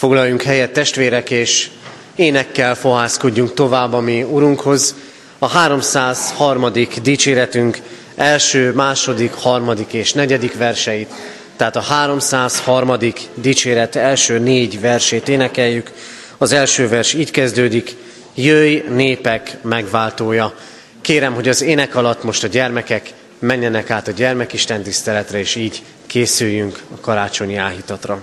Foglaljunk 0.00 0.42
helyet 0.42 0.72
testvérek, 0.72 1.30
és 1.30 1.70
énekkel 2.14 2.74
fohászkodjunk 2.74 3.54
tovább 3.54 3.92
a 3.92 4.00
mi 4.00 4.22
Urunkhoz. 4.22 4.94
A 5.38 5.48
303. 5.48 6.66
dicséretünk 7.02 7.78
első, 8.16 8.72
második, 8.72 9.32
harmadik 9.32 9.92
és 9.92 10.12
negyedik 10.12 10.56
verseit, 10.56 11.12
tehát 11.56 11.76
a 11.76 11.80
303. 11.80 12.96
dicséret 13.34 13.96
első 13.96 14.38
négy 14.38 14.80
versét 14.80 15.28
énekeljük. 15.28 15.90
Az 16.38 16.52
első 16.52 16.88
vers 16.88 17.14
így 17.14 17.30
kezdődik, 17.30 17.96
jöjj 18.34 18.82
népek 18.88 19.56
megváltója. 19.62 20.54
Kérem, 21.00 21.34
hogy 21.34 21.48
az 21.48 21.62
ének 21.62 21.94
alatt 21.94 22.24
most 22.24 22.44
a 22.44 22.48
gyermekek 22.48 23.12
menjenek 23.38 23.90
át 23.90 24.08
a 24.08 24.12
gyermekisten 24.12 24.82
tiszteletre, 24.82 25.38
és 25.38 25.54
így 25.54 25.82
készüljünk 26.06 26.78
a 26.94 27.00
karácsonyi 27.00 27.56
áhítatra. 27.56 28.22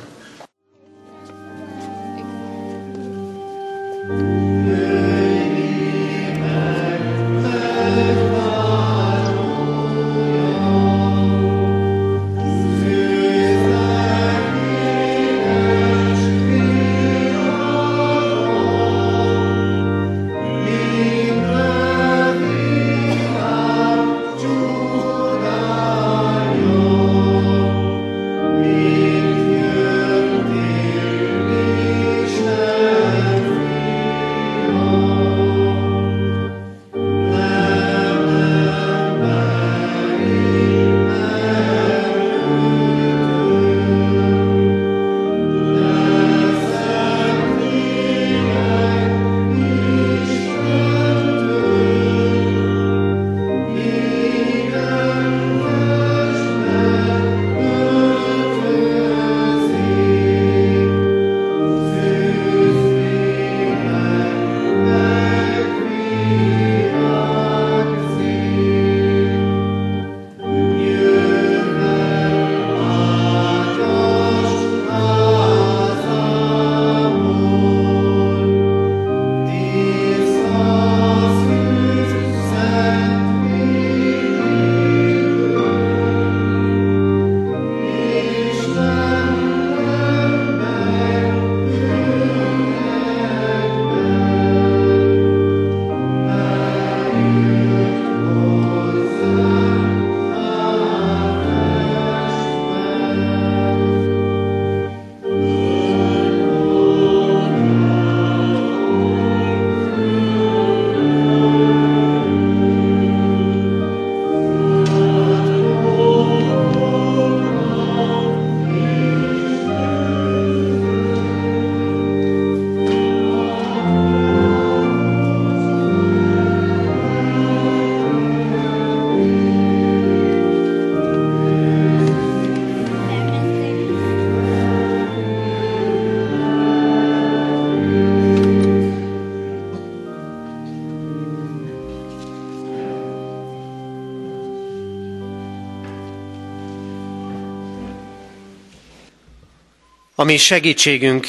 A 150.28 150.30
mi 150.30 150.38
segítségünk, 150.38 151.28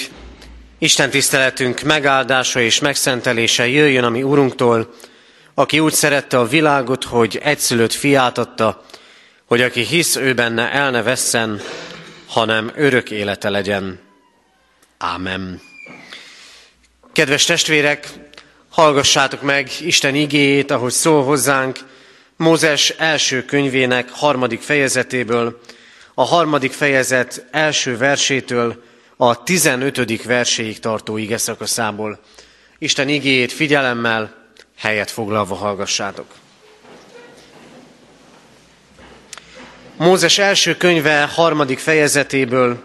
Isten 0.79 1.11
tiszteletünk 1.11 1.83
megáldása 1.83 2.61
és 2.61 2.79
megszentelése 2.79 3.69
jöjjön 3.69 4.05
a 4.05 4.09
mi 4.09 4.23
Urunktól, 4.23 4.95
aki 5.55 5.81
úgy 5.81 5.93
szerette 5.93 6.39
a 6.39 6.47
világot, 6.47 7.05
hogy 7.05 7.41
egyszülött 7.43 7.93
fiát 7.93 8.39
adta, 8.39 8.85
hogy 9.45 9.63
aki 9.63 9.81
hisz 9.81 10.17
ő 10.17 10.35
benne 10.35 10.73
el 10.73 10.91
ne 10.91 11.03
vesszen, 11.03 11.61
hanem 12.27 12.73
örök 12.75 13.11
élete 13.11 13.49
legyen. 13.49 13.99
Ámen. 14.99 15.61
Kedves 17.13 17.45
testvérek, 17.45 18.09
hallgassátok 18.71 19.43
meg 19.43 19.71
Isten 19.81 20.15
igéjét, 20.15 20.71
ahogy 20.71 20.93
szól 20.93 21.25
hozzánk 21.25 21.79
Mózes 22.37 22.91
első 22.91 23.45
könyvének 23.45 24.11
harmadik 24.11 24.61
fejezetéből, 24.61 25.61
a 26.15 26.25
harmadik 26.25 26.73
fejezet 26.73 27.47
első 27.51 27.97
versétől 27.97 28.87
a 29.21 29.43
tizenötödik 29.43 30.25
verséig 30.25 30.79
tartó 30.79 31.17
ige 31.17 31.39
szakaszából. 31.39 32.19
Isten 32.79 33.09
igéjét 33.09 33.53
figyelemmel, 33.53 34.35
helyet 34.77 35.11
foglalva 35.11 35.55
hallgassátok. 35.55 36.27
Mózes 39.97 40.39
első 40.39 40.77
könyve 40.77 41.23
harmadik 41.23 41.79
fejezetéből 41.79 42.83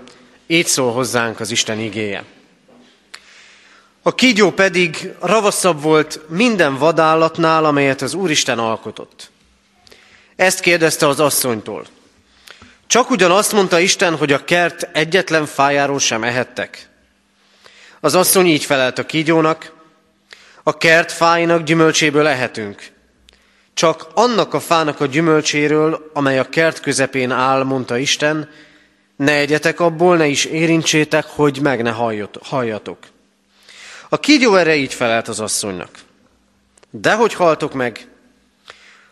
így 0.48 0.68
szól 0.68 0.92
hozzánk 0.94 1.40
az 1.40 1.52
Isten 1.52 1.80
igéje. 1.80 2.24
A 4.02 4.16
kígyó 4.16 4.52
pedig 4.52 5.14
ravaszabb 5.20 5.82
volt 5.82 6.20
minden 6.30 6.78
vadállatnál, 6.78 7.66
amelyet 7.66 8.02
az 8.02 8.14
Úristen 8.14 8.60
alkotott. 8.60 9.32
Ezt 10.36 10.60
kérdezte 10.60 11.08
az 11.08 11.20
asszonytól. 11.20 11.86
Csak 12.94 13.10
ugyan 13.10 13.32
azt 13.32 13.52
mondta 13.52 13.80
Isten, 13.80 14.16
hogy 14.16 14.32
a 14.32 14.44
kert 14.44 14.90
egyetlen 14.92 15.46
fájáról 15.46 16.00
sem 16.00 16.24
ehettek. 16.24 16.90
Az 18.00 18.16
asszony 18.16 18.46
így 18.46 18.64
felelt 18.64 18.98
a 18.98 19.06
kígyónak, 19.06 19.74
a 20.64 20.78
kert 20.78 21.12
fáinak 21.12 21.64
gyümölcséből 21.64 22.28
ehetünk. 22.28 22.92
Csak 23.74 24.08
annak 24.14 24.54
a 24.54 24.60
fának 24.60 25.00
a 25.00 25.06
gyümölcséről, 25.06 26.10
amely 26.14 26.40
a 26.40 26.50
kert 26.50 26.80
közepén 26.80 27.32
áll, 27.32 27.64
mondta 27.64 27.98
Isten, 27.98 28.50
ne 29.16 29.34
egyetek 29.34 29.80
abból, 29.80 30.18
ne 30.18 30.28
is 30.28 30.46
érintsétek, 30.46 31.26
hogy 31.26 31.60
meg 31.62 31.82
ne 31.82 31.92
halljatok. 32.42 32.98
A 34.10 34.20
kígyó 34.20 34.56
erre 34.56 34.76
így 34.76 34.94
felelt 34.94 35.28
az 35.28 35.40
asszonynak. 35.40 35.90
Dehogy 36.90 37.34
haltok 37.34 37.74
meg, 37.74 38.08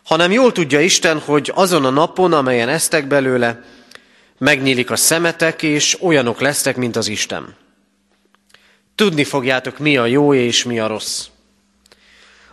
hanem 0.03 0.31
jól 0.31 0.51
tudja 0.51 0.80
Isten, 0.80 1.19
hogy 1.19 1.51
azon 1.56 1.86
a 1.86 1.89
napon, 1.89 2.33
amelyen 2.33 2.69
eztek 2.69 3.07
belőle, 3.07 3.63
megnyílik 4.38 4.92
a 4.92 4.95
szemetek, 4.95 5.63
és 5.63 6.01
olyanok 6.01 6.39
lesztek, 6.39 6.75
mint 6.75 6.95
az 6.95 7.07
Isten. 7.07 7.56
Tudni 8.95 9.24
fogjátok, 9.24 9.77
mi 9.77 9.98
a 9.98 10.06
jó 10.06 10.33
és 10.33 10.63
mi 10.63 10.80
a 10.80 10.88
rossz. 10.88 11.27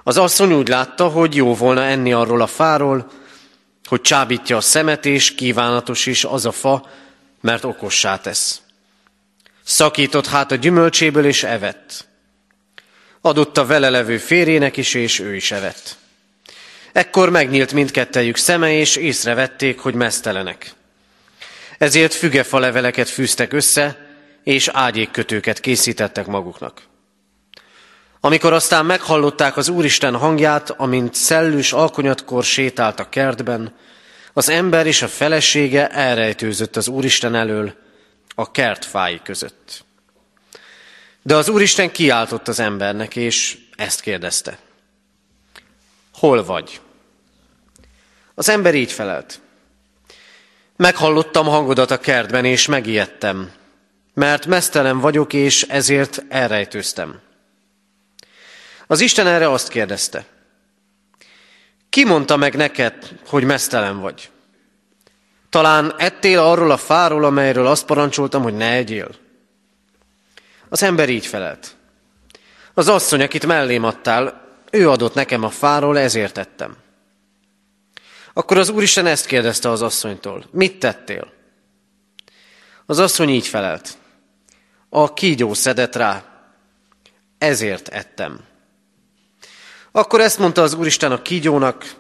Az 0.03 0.17
asszony 0.17 0.53
úgy 0.53 0.69
látta, 0.69 1.09
hogy 1.09 1.35
jó 1.37 1.55
volna 1.55 1.83
enni 1.83 2.13
arról 2.13 2.41
a 2.41 2.47
fáról, 2.47 3.11
hogy 3.85 4.01
csábítja 4.01 4.57
a 4.57 4.61
szemet, 4.61 5.07
és 5.07 5.35
kívánatos 5.35 6.07
is 6.07 6.25
az 6.25 6.47
a 6.47 6.53
fa, 6.53 6.91
mert 7.41 7.65
okossá 7.65 8.21
tesz. 8.21 8.61
Szakított 9.65 10.27
hát 10.27 10.53
a 10.53 10.55
gyümölcséből, 10.55 11.25
és 11.25 11.43
evett. 11.43 12.07
Adott 13.21 13.59
a 13.59 13.67
vele 13.67 13.91
levő 13.91 14.19
férjének 14.19 14.77
is, 14.77 14.95
és 14.95 15.19
ő 15.19 15.35
is 15.35 15.51
evett. 15.51 15.97
Ekkor 16.93 17.31
megnyílt 17.31 17.73
mindkettejük 17.73 18.37
szeme, 18.37 18.73
és 18.73 18.97
észrevették, 18.97 19.79
hogy 19.79 19.95
mesztelenek. 19.95 20.73
Ezért 21.79 22.15
fügefa 22.15 22.59
leveleket 22.59 23.09
fűztek 23.09 23.53
össze, 23.53 24.07
és 24.45 24.69
ágyékkötőket 24.69 25.61
készítettek 25.61 26.27
maguknak. 26.27 26.83
Amikor 28.21 28.53
aztán 28.53 28.87
meghallották 28.87 29.57
az 29.57 29.69
Úristen 29.69 30.17
hangját, 30.17 30.71
amint 30.71 31.15
szellős 31.15 31.73
alkonyatkor 31.73 32.45
sétált 32.45 33.01
a 33.01 33.09
kertben, 33.09 33.75
az 34.33 34.49
ember 34.49 34.87
és 34.87 35.03
a 35.03 35.09
felesége 35.09 35.89
elrejtőzött 35.89 36.77
az 36.77 36.89
Úristen 36.89 37.35
elől 37.35 37.75
a 38.35 38.51
kert 38.51 38.85
fái 38.85 39.21
között. 39.25 39.85
De 41.23 41.35
az 41.35 41.49
Úristen 41.49 41.91
kiáltott 41.91 42.49
az 42.49 42.61
embernek, 42.61 43.17
és 43.17 43.59
ezt 43.77 44.01
kérdezte. 44.01 44.59
Hol 46.19 46.45
vagy? 46.45 46.81
Az 48.35 48.49
ember 48.49 48.75
így 48.75 48.93
felelt. 48.93 49.41
Meghallottam 50.77 51.47
hangodat 51.47 51.91
a 51.91 51.99
kertben, 51.99 52.45
és 52.45 52.67
megijedtem, 52.67 53.53
mert 54.15 54.47
mesztelen 54.47 54.99
vagyok, 54.99 55.33
és 55.33 55.63
ezért 55.63 56.25
elrejtőztem. 56.29 57.21
Az 58.87 59.01
Isten 59.01 59.27
erre 59.27 59.51
azt 59.51 59.69
kérdezte. 59.69 60.25
Ki 61.89 62.05
mondta 62.05 62.37
meg 62.37 62.57
neked, 62.57 63.19
hogy 63.27 63.45
mesztelen 63.45 64.01
vagy? 64.01 64.31
Talán 65.51 65.95
ettél 65.99 66.39
arról 66.39 66.71
a 66.71 66.77
fáról, 66.77 67.25
amelyről 67.25 67.67
azt 67.67 67.85
parancsoltam, 67.85 68.43
hogy 68.43 68.55
ne 68.55 68.73
egyél? 68.73 69.11
Az 70.69 70.83
ember 70.83 71.09
így 71.09 71.27
felelt. 71.27 71.77
Az 72.75 72.89
asszony, 72.89 73.23
akit 73.23 73.47
mellém 73.47 73.85
adtál, 73.85 74.48
ő 74.71 74.91
adott 74.91 75.15
nekem 75.15 75.43
a 75.43 75.51
fáról, 75.51 75.99
ezért 75.99 76.35
tettem. 76.35 76.77
Akkor 78.33 78.59
az 78.59 78.69
Úristen 78.69 79.07
ezt 79.07 79.27
kérdezte 79.27 79.71
az 79.71 79.83
asszonytól. 79.83 80.45
Mit 80.51 80.79
tettél? 80.79 81.33
Az 82.87 82.99
asszony 82.99 83.29
így 83.29 83.47
felelt. 83.47 83.99
A 84.89 85.13
kígyó 85.13 85.55
szedett 85.55 85.97
rá, 85.97 86.25
ezért 87.39 87.89
ettem. 87.89 88.41
Akkor 89.93 90.21
ezt 90.21 90.39
mondta 90.39 90.63
az 90.63 90.75
Úristen 90.75 91.13
a 91.13 91.23
kígyónak, 91.23 91.95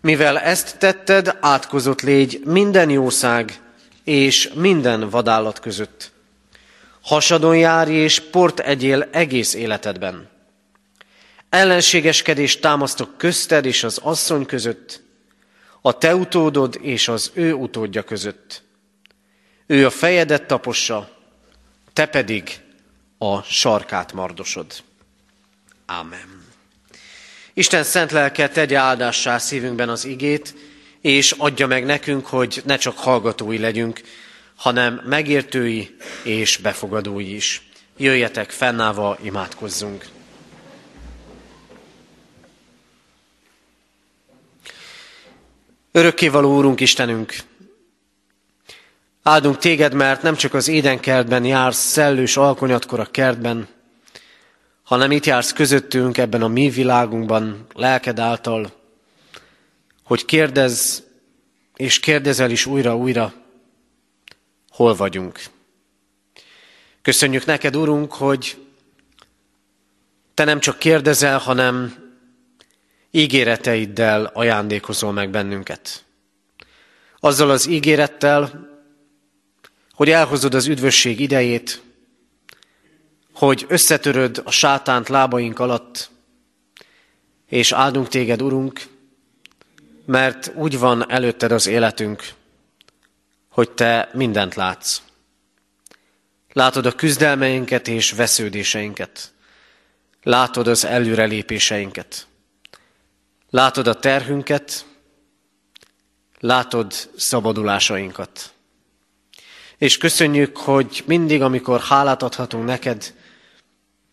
mivel 0.00 0.38
ezt 0.38 0.78
tetted, 0.78 1.36
átkozott 1.40 2.00
légy 2.00 2.42
minden 2.44 2.90
jószág 2.90 3.60
és 4.04 4.50
minden 4.54 5.10
vadállat 5.10 5.60
között. 5.60 6.12
Hasadon 7.02 7.56
járj 7.56 7.92
és 7.92 8.20
port 8.20 8.60
egyél 8.60 9.08
egész 9.12 9.54
életedben. 9.54 10.28
Ellenségeskedést 11.50 12.60
támasztok 12.60 13.18
közted 13.18 13.64
és 13.64 13.84
az 13.84 13.98
asszony 14.02 14.46
között, 14.46 15.02
a 15.80 15.98
te 15.98 16.14
utódod 16.14 16.78
és 16.80 17.08
az 17.08 17.30
ő 17.34 17.52
utódja 17.52 18.02
között. 18.02 18.62
Ő 19.66 19.86
a 19.86 19.90
fejedet 19.90 20.46
tapossa, 20.46 21.16
te 21.92 22.06
pedig 22.06 22.60
a 23.18 23.42
sarkát 23.42 24.12
mardosod. 24.12 24.66
Ámen. 25.86 26.46
Isten 27.54 27.82
szent 27.82 28.10
lelke 28.10 28.48
tegye 28.48 28.76
áldássá 28.76 29.38
szívünkben 29.38 29.88
az 29.88 30.04
igét, 30.04 30.54
és 31.00 31.34
adja 31.38 31.66
meg 31.66 31.84
nekünk, 31.84 32.26
hogy 32.26 32.62
ne 32.64 32.76
csak 32.76 32.98
hallgatói 32.98 33.58
legyünk, 33.58 34.00
hanem 34.56 35.02
megértői 35.04 35.96
és 36.22 36.56
befogadói 36.56 37.34
is. 37.34 37.62
Jöjjetek, 37.96 38.50
fennállva 38.50 39.18
imádkozzunk. 39.22 40.04
Örökkévaló 45.92 46.56
Úrunk 46.56 46.80
Istenünk, 46.80 47.34
áldunk 49.22 49.58
téged, 49.58 49.94
mert 49.94 50.22
nem 50.22 50.36
csak 50.36 50.54
az 50.54 50.68
édenkertben 50.68 51.44
jársz 51.44 51.78
szellős 51.78 52.36
alkonyatkor 52.36 53.00
a 53.00 53.10
kertben, 53.10 53.68
hanem 54.82 55.10
itt 55.10 55.24
jársz 55.24 55.52
közöttünk 55.52 56.18
ebben 56.18 56.42
a 56.42 56.48
mi 56.48 56.70
világunkban, 56.70 57.66
lelked 57.74 58.18
által, 58.18 58.72
hogy 60.04 60.24
kérdez, 60.24 61.02
és 61.76 62.00
kérdezel 62.00 62.50
is 62.50 62.66
újra-újra, 62.66 63.32
hol 64.70 64.94
vagyunk. 64.94 65.40
Köszönjük 67.02 67.44
neked, 67.44 67.76
Urunk, 67.76 68.12
hogy 68.12 68.66
te 70.34 70.44
nem 70.44 70.60
csak 70.60 70.78
kérdezel, 70.78 71.38
hanem 71.38 72.06
ígéreteiddel 73.10 74.24
ajándékozol 74.24 75.12
meg 75.12 75.30
bennünket. 75.30 76.04
Azzal 77.20 77.50
az 77.50 77.66
ígérettel, 77.66 78.68
hogy 79.92 80.10
elhozod 80.10 80.54
az 80.54 80.66
üdvösség 80.66 81.20
idejét, 81.20 81.82
hogy 83.32 83.66
összetöröd 83.68 84.42
a 84.44 84.50
sátánt 84.50 85.08
lábaink 85.08 85.58
alatt, 85.58 86.10
és 87.46 87.72
áldunk 87.72 88.08
téged, 88.08 88.42
Urunk, 88.42 88.80
mert 90.04 90.52
úgy 90.54 90.78
van 90.78 91.10
előtted 91.10 91.52
az 91.52 91.66
életünk, 91.66 92.32
hogy 93.48 93.70
te 93.70 94.10
mindent 94.12 94.54
látsz. 94.54 95.02
Látod 96.52 96.86
a 96.86 96.92
küzdelmeinket 96.92 97.88
és 97.88 98.12
vesződéseinket. 98.12 99.32
Látod 100.22 100.66
az 100.66 100.84
előrelépéseinket. 100.84 102.27
Látod 103.50 103.86
a 103.86 103.94
terhünket, 103.94 104.86
látod 106.38 106.92
szabadulásainkat. 107.16 108.52
És 109.78 109.98
köszönjük, 109.98 110.56
hogy 110.56 111.02
mindig, 111.06 111.42
amikor 111.42 111.80
hálát 111.80 112.22
adhatunk 112.22 112.64
neked, 112.64 113.14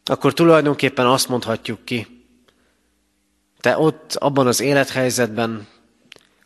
akkor 0.04 0.34
tulajdonképpen 0.34 1.06
azt 1.06 1.28
mondhatjuk 1.28 1.86
ki, 1.86 2.08
te 3.60 3.78
ott, 3.78 4.16
abban 4.16 4.48
az 4.48 4.60
élethelyzetben, 4.60 5.68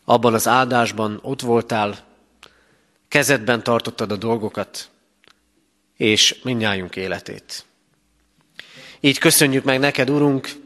abban 0.04 0.34
az 0.34 0.48
áldásban 0.48 1.18
ott 1.22 1.40
voltál, 1.40 1.98
kezedben 3.08 3.62
tartottad 3.62 4.12
a 4.12 4.16
dolgokat, 4.16 4.90
és 5.96 6.40
mindnyájunk 6.42 6.96
életét. 6.96 7.64
Így 9.00 9.18
köszönjük 9.18 9.64
meg 9.64 9.78
neked, 9.78 10.10
Urunk, 10.10 10.59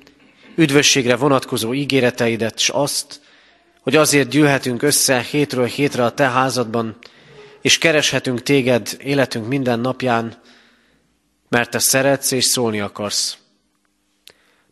üdvösségre 0.57 1.17
vonatkozó 1.17 1.75
ígéreteidet, 1.75 2.55
és 2.57 2.69
azt, 2.69 3.21
hogy 3.81 3.97
azért 3.97 4.29
gyűlhetünk 4.29 4.83
össze 4.83 5.21
hétről 5.21 5.67
hétre 5.67 6.05
a 6.05 6.15
te 6.15 6.29
házadban, 6.29 6.97
és 7.61 7.79
kereshetünk 7.79 8.43
téged 8.43 8.97
életünk 8.99 9.49
minden 9.49 9.81
napján, 9.81 10.41
mert 11.49 11.71
te 11.71 11.79
szeretsz 11.79 12.31
és 12.31 12.45
szólni 12.45 12.81
akarsz. 12.81 13.39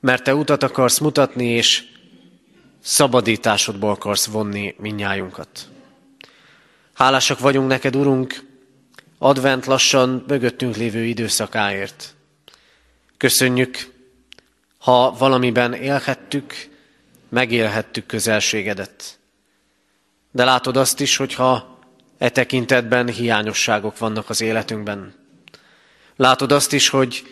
Mert 0.00 0.22
te 0.22 0.34
utat 0.34 0.62
akarsz 0.62 0.98
mutatni, 0.98 1.46
és 1.46 1.84
szabadításodból 2.82 3.90
akarsz 3.90 4.26
vonni 4.26 4.74
minnyájunkat. 4.78 5.68
Hálásak 6.94 7.38
vagyunk 7.38 7.68
neked, 7.68 7.96
Urunk, 7.96 8.44
advent 9.18 9.66
lassan 9.66 10.24
mögöttünk 10.26 10.76
lévő 10.76 11.04
időszakáért. 11.04 12.14
Köszönjük, 13.16 13.91
ha 14.82 15.14
valamiben 15.18 15.72
élhettük, 15.72 16.54
megélhettük 17.28 18.06
közelségedet. 18.06 19.18
De 20.30 20.44
látod 20.44 20.76
azt 20.76 21.00
is, 21.00 21.16
hogyha 21.16 21.78
e 22.18 22.28
tekintetben 22.28 23.08
hiányosságok 23.08 23.98
vannak 23.98 24.28
az 24.28 24.40
életünkben. 24.40 25.14
Látod 26.16 26.52
azt 26.52 26.72
is, 26.72 26.88
hogy 26.88 27.22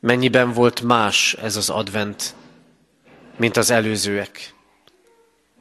mennyiben 0.00 0.52
volt 0.52 0.82
más 0.82 1.34
ez 1.34 1.56
az 1.56 1.70
advent, 1.70 2.34
mint 3.36 3.56
az 3.56 3.70
előzőek. 3.70 4.54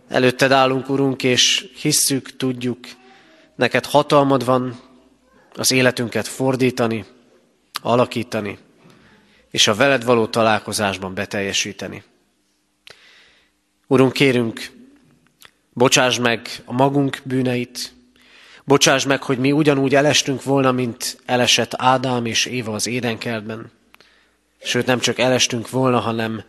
Előtted 0.08 0.52
állunk, 0.52 0.90
Urunk, 0.90 1.24
és 1.24 1.72
hisszük, 1.82 2.36
tudjuk, 2.36 2.80
neked 3.56 3.86
hatalmad 3.86 4.46
van 4.46 4.80
az 5.56 5.72
életünket 5.72 6.28
fordítani, 6.28 7.06
alakítani, 7.82 8.58
és 9.52 9.68
a 9.68 9.76
veled 9.76 10.04
való 10.04 10.28
találkozásban 10.28 11.14
beteljesíteni. 11.14 12.04
Urunk, 13.88 14.14
kérünk, 14.14 14.72
bocsáss 15.74 16.18
meg 16.20 16.50
a 16.66 16.74
magunk 16.74 17.22
bűneit, 17.24 17.94
bocsáss 18.64 19.06
meg, 19.06 19.24
hogy 19.24 19.38
mi 19.38 19.52
ugyanúgy 19.52 19.96
elestünk 19.96 20.44
volna, 20.44 20.72
mint 20.72 21.22
elesett 21.26 21.74
Ádám 21.76 22.26
és 22.26 22.46
Éva 22.46 22.74
az 22.74 22.88
édenkertben. 22.88 23.72
Sőt, 24.64 24.86
nem 24.86 25.00
csak 25.00 25.20
elestünk 25.20 25.70
volna, 25.70 26.00
hanem 26.00 26.44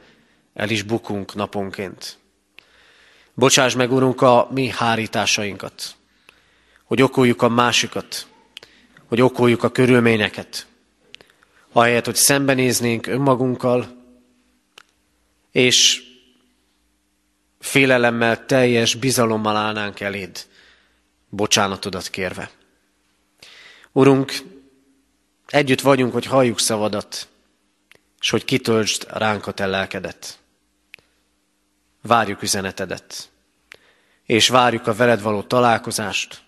el 0.54 0.70
is 0.70 0.82
bukunk 0.82 1.34
naponként. 1.34 2.18
Bocsáss 3.34 3.74
meg, 3.74 3.92
Urunk, 3.92 4.20
a 4.20 4.48
mi 4.50 4.68
hárításainkat, 4.68 5.96
hogy 6.84 7.02
okoljuk 7.02 7.42
a 7.42 7.48
másikat, 7.48 8.26
hogy 9.08 9.20
okoljuk 9.20 9.62
a 9.62 9.70
körülményeket, 9.70 10.66
ahelyett, 11.72 12.04
hogy 12.04 12.14
szembenéznénk 12.14 13.06
önmagunkkal, 13.06 13.96
és 15.50 16.02
félelemmel, 17.58 18.46
teljes 18.46 18.94
bizalommal 18.94 19.56
állnánk 19.56 20.00
eléd, 20.00 20.46
bocsánatodat 21.28 22.08
kérve. 22.08 22.50
Urunk, 23.92 24.32
Együtt 25.48 25.80
vagyunk, 25.80 26.12
hogy 26.12 26.24
halljuk 26.24 26.60
szavadat, 26.60 27.28
és 28.20 28.30
hogy 28.30 28.44
kitöltsd 28.44 29.06
ránk 29.10 29.46
a 29.46 29.52
te 29.52 29.66
lelkedet. 29.66 30.38
Várjuk 32.02 32.42
üzenetedet, 32.42 33.30
és 34.24 34.48
várjuk 34.48 34.86
a 34.86 34.94
veled 34.94 35.22
való 35.22 35.42
találkozást, 35.42 36.42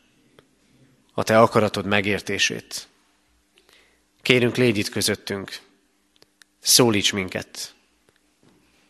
a 1.14 1.22
te 1.22 1.40
akaratod 1.40 1.86
megértését. 1.86 2.88
Kérünk, 4.30 4.56
légy 4.56 4.78
itt 4.78 4.88
közöttünk, 4.88 5.58
szólíts 6.60 7.12
minket, 7.12 7.74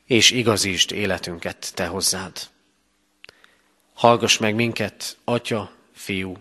és 0.07 0.31
igazítsd 0.31 0.93
életünket 0.93 1.71
te 1.75 1.87
hozzád. 1.87 2.39
Hallgass 3.95 4.39
meg 4.39 4.55
minket, 4.55 5.17
Atya, 5.25 5.73
Fiú, 5.95 6.37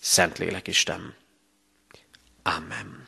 Szentlélek 0.00 0.66
Isten. 0.66 1.14
Amen. 2.42 3.06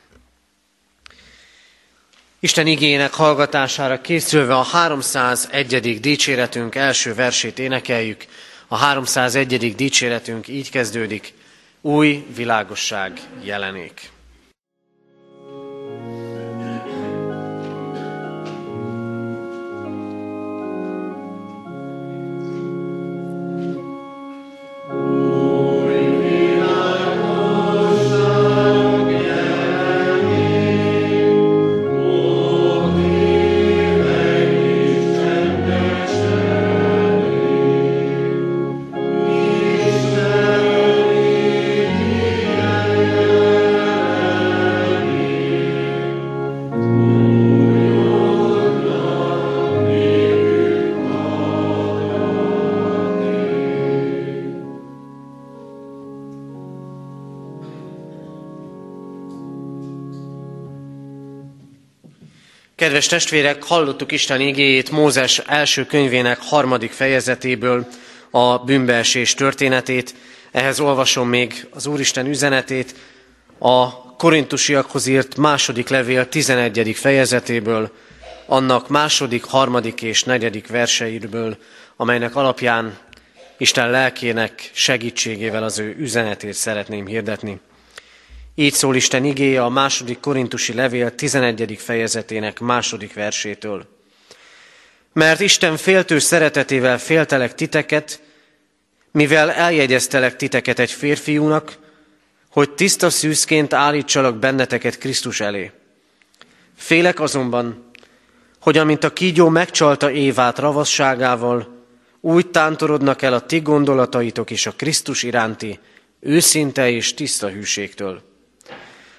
Isten 2.39 2.67
igének 2.67 3.13
hallgatására 3.13 4.01
készülve 4.01 4.55
a 4.55 4.63
301. 4.63 5.99
dicséretünk 5.99 6.75
első 6.75 7.13
versét 7.13 7.59
énekeljük. 7.59 8.25
A 8.67 8.75
301. 8.75 9.75
dicséretünk 9.75 10.47
így 10.47 10.69
kezdődik. 10.69 11.33
Új 11.81 12.25
világosság 12.35 13.21
jelenék. 13.43 14.13
Testvérek, 63.15 63.63
hallottuk 63.63 64.11
Isten 64.11 64.41
igéjét 64.41 64.91
Mózes 64.91 65.39
első 65.39 65.85
könyvének 65.85 66.39
harmadik 66.41 66.91
fejezetéből, 66.91 67.87
a 68.31 68.57
bűnbeesés 68.57 69.33
történetét. 69.33 70.15
Ehhez 70.51 70.79
olvasom 70.79 71.29
még 71.29 71.67
az 71.73 71.85
Úristen 71.85 72.25
üzenetét, 72.25 72.95
a 73.59 74.01
korintusiakhoz 74.15 75.07
írt 75.07 75.37
második 75.37 75.89
levél 75.89 76.29
11. 76.29 76.95
fejezetéből, 76.95 77.91
annak 78.45 78.89
második, 78.89 79.43
harmadik 79.43 80.01
és 80.01 80.23
negyedik 80.23 80.67
verseiből, 80.67 81.57
amelynek 81.95 82.35
alapján 82.35 82.97
Isten 83.57 83.89
lelkének 83.89 84.69
segítségével 84.73 85.63
az 85.63 85.79
ő 85.79 85.95
üzenetét 85.99 86.53
szeretném 86.53 87.05
hirdetni. 87.05 87.59
Így 88.57 88.73
szól 88.73 88.95
Isten 88.95 89.23
igéje 89.23 89.63
a 89.63 89.69
második 89.69 90.19
korintusi 90.19 90.73
levél 90.73 91.15
11. 91.15 91.75
fejezetének 91.79 92.59
második 92.59 93.13
versétől. 93.13 93.85
Mert 95.13 95.39
Isten 95.39 95.77
féltő 95.77 96.19
szeretetével 96.19 96.99
féltelek 96.99 97.55
titeket, 97.55 98.21
mivel 99.11 99.51
eljegyeztelek 99.51 100.35
titeket 100.35 100.79
egy 100.79 100.91
férfiúnak, 100.91 101.77
hogy 102.49 102.71
tiszta 102.71 103.09
szűzként 103.09 103.73
állítsalak 103.73 104.37
benneteket 104.37 104.97
Krisztus 104.97 105.39
elé. 105.39 105.71
Félek 106.75 107.19
azonban, 107.19 107.89
hogy 108.61 108.77
amint 108.77 109.03
a 109.03 109.13
kígyó 109.13 109.49
megcsalta 109.49 110.11
Évát 110.11 110.59
ravasságával, 110.59 111.85
úgy 112.21 112.47
tántorodnak 112.47 113.21
el 113.21 113.33
a 113.33 113.45
ti 113.45 113.59
gondolataitok 113.59 114.49
is 114.49 114.65
a 114.65 114.71
Krisztus 114.71 115.23
iránti 115.23 115.79
őszinte 116.19 116.89
és 116.89 117.13
tiszta 117.13 117.49
hűségtől. 117.49 118.33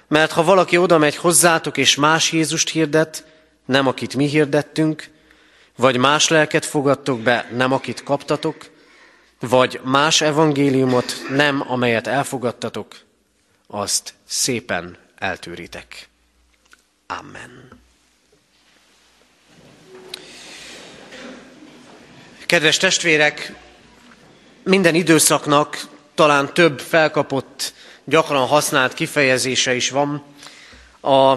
Mert 0.07 0.31
ha 0.31 0.43
valaki 0.43 0.77
oda 0.77 0.97
megy 0.97 1.15
hozzátok, 1.15 1.77
és 1.77 1.95
más 1.95 2.31
Jézust 2.31 2.69
hirdet, 2.69 3.25
nem 3.65 3.87
akit 3.87 4.15
mi 4.15 4.25
hirdettünk, 4.25 5.09
vagy 5.75 5.97
más 5.97 6.27
lelket 6.27 6.65
fogadtok 6.65 7.19
be, 7.19 7.49
nem 7.51 7.71
akit 7.71 8.03
kaptatok, 8.03 8.69
vagy 9.39 9.79
más 9.83 10.21
evangéliumot, 10.21 11.25
nem 11.29 11.63
amelyet 11.67 12.07
elfogadtatok, 12.07 12.95
azt 13.67 14.13
szépen 14.25 14.97
eltűritek. 15.15 16.09
Amen. 17.07 17.79
Kedves 22.45 22.77
testvérek, 22.77 23.53
minden 24.63 24.95
időszaknak 24.95 25.87
talán 26.15 26.53
több 26.53 26.79
felkapott 26.79 27.73
gyakran 28.09 28.47
használt 28.47 28.93
kifejezése 28.93 29.75
is 29.75 29.89
van. 29.89 30.23
A 31.01 31.35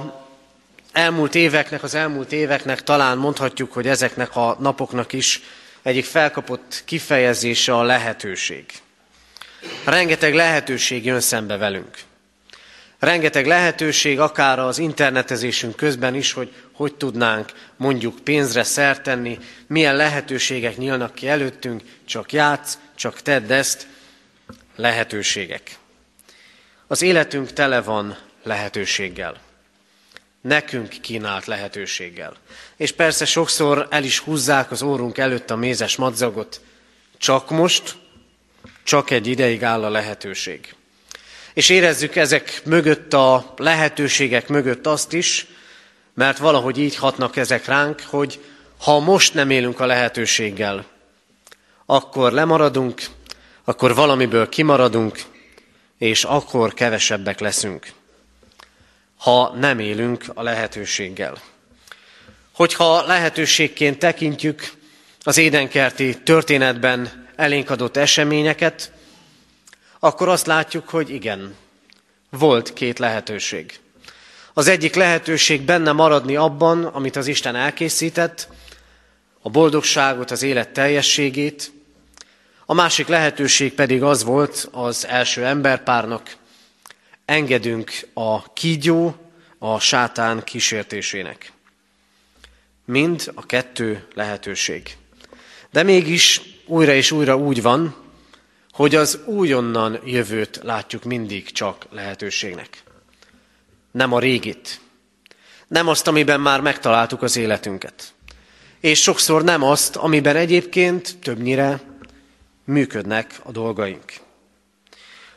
elmúlt 0.92 1.34
éveknek, 1.34 1.82
az 1.82 1.94
elmúlt 1.94 2.32
éveknek 2.32 2.82
talán 2.82 3.18
mondhatjuk, 3.18 3.72
hogy 3.72 3.86
ezeknek 3.86 4.36
a 4.36 4.56
napoknak 4.60 5.12
is 5.12 5.42
egyik 5.82 6.04
felkapott 6.04 6.82
kifejezése 6.84 7.76
a 7.76 7.82
lehetőség. 7.82 8.64
Rengeteg 9.84 10.34
lehetőség 10.34 11.04
jön 11.04 11.20
szembe 11.20 11.56
velünk. 11.56 11.98
Rengeteg 12.98 13.46
lehetőség, 13.46 14.20
akár 14.20 14.58
az 14.58 14.78
internetezésünk 14.78 15.76
közben 15.76 16.14
is, 16.14 16.32
hogy 16.32 16.52
hogy 16.72 16.94
tudnánk 16.94 17.52
mondjuk 17.76 18.18
pénzre 18.18 18.62
szert 18.62 19.02
tenni, 19.02 19.38
milyen 19.66 19.96
lehetőségek 19.96 20.76
nyílnak 20.76 21.14
ki 21.14 21.28
előttünk, 21.28 21.82
csak 22.04 22.32
játsz, 22.32 22.78
csak 22.94 23.22
tedd 23.22 23.52
ezt, 23.52 23.86
lehetőségek. 24.76 25.79
Az 26.90 27.02
életünk 27.02 27.52
tele 27.52 27.80
van 27.82 28.16
lehetőséggel. 28.42 29.36
Nekünk 30.40 30.88
kínált 30.88 31.46
lehetőséggel. 31.46 32.36
És 32.76 32.92
persze 32.92 33.24
sokszor 33.24 33.86
el 33.90 34.04
is 34.04 34.18
húzzák 34.18 34.70
az 34.70 34.82
órunk 34.82 35.18
előtt 35.18 35.50
a 35.50 35.56
mézes 35.56 35.96
madzagot. 35.96 36.60
Csak 37.18 37.50
most, 37.50 37.96
csak 38.82 39.10
egy 39.10 39.26
ideig 39.26 39.64
áll 39.64 39.84
a 39.84 39.90
lehetőség. 39.90 40.74
És 41.54 41.68
érezzük 41.68 42.16
ezek 42.16 42.62
mögött 42.64 43.12
a 43.12 43.54
lehetőségek 43.56 44.48
mögött 44.48 44.86
azt 44.86 45.12
is, 45.12 45.46
mert 46.14 46.38
valahogy 46.38 46.78
így 46.78 46.96
hatnak 46.96 47.36
ezek 47.36 47.66
ránk, 47.66 48.02
hogy 48.06 48.40
ha 48.80 48.98
most 48.98 49.34
nem 49.34 49.50
élünk 49.50 49.80
a 49.80 49.86
lehetőséggel, 49.86 50.84
akkor 51.86 52.32
lemaradunk, 52.32 53.02
akkor 53.64 53.94
valamiből 53.94 54.48
kimaradunk, 54.48 55.29
és 56.00 56.24
akkor 56.24 56.74
kevesebbek 56.74 57.40
leszünk, 57.40 57.92
ha 59.16 59.54
nem 59.56 59.78
élünk 59.78 60.24
a 60.34 60.42
lehetőséggel. 60.42 61.38
Hogyha 62.52 63.06
lehetőségként 63.06 63.98
tekintjük 63.98 64.72
az 65.22 65.36
édenkerti 65.36 66.22
történetben 66.22 67.28
elénk 67.36 67.70
adott 67.70 67.96
eseményeket, 67.96 68.92
akkor 69.98 70.28
azt 70.28 70.46
látjuk, 70.46 70.88
hogy 70.88 71.10
igen, 71.10 71.54
volt 72.30 72.72
két 72.72 72.98
lehetőség. 72.98 73.78
Az 74.54 74.68
egyik 74.68 74.94
lehetőség 74.94 75.62
benne 75.62 75.92
maradni 75.92 76.36
abban, 76.36 76.84
amit 76.84 77.16
az 77.16 77.26
Isten 77.26 77.56
elkészített, 77.56 78.48
a 79.42 79.50
boldogságot, 79.50 80.30
az 80.30 80.42
élet 80.42 80.68
teljességét, 80.68 81.72
a 82.70 82.74
másik 82.74 83.06
lehetőség 83.06 83.74
pedig 83.74 84.02
az 84.02 84.24
volt 84.24 84.68
az 84.72 85.06
első 85.06 85.44
emberpárnak, 85.44 86.36
engedünk 87.24 87.92
a 88.14 88.52
kígyó, 88.52 89.14
a 89.58 89.80
sátán 89.80 90.44
kísértésének. 90.44 91.52
Mind 92.84 93.32
a 93.34 93.46
kettő 93.46 94.06
lehetőség. 94.14 94.96
De 95.70 95.82
mégis 95.82 96.40
újra 96.66 96.92
és 96.92 97.10
újra 97.10 97.36
úgy 97.36 97.62
van, 97.62 97.96
hogy 98.70 98.94
az 98.94 99.18
újonnan 99.24 100.00
jövőt 100.04 100.60
látjuk 100.62 101.04
mindig 101.04 101.52
csak 101.52 101.86
lehetőségnek. 101.90 102.82
Nem 103.90 104.12
a 104.12 104.18
régit. 104.18 104.80
Nem 105.68 105.88
azt, 105.88 106.08
amiben 106.08 106.40
már 106.40 106.60
megtaláltuk 106.60 107.22
az 107.22 107.36
életünket. 107.36 108.14
És 108.80 109.02
sokszor 109.02 109.44
nem 109.44 109.62
azt, 109.62 109.96
amiben 109.96 110.36
egyébként 110.36 111.18
többnyire 111.22 111.88
működnek 112.70 113.40
a 113.42 113.50
dolgaink. 113.50 114.12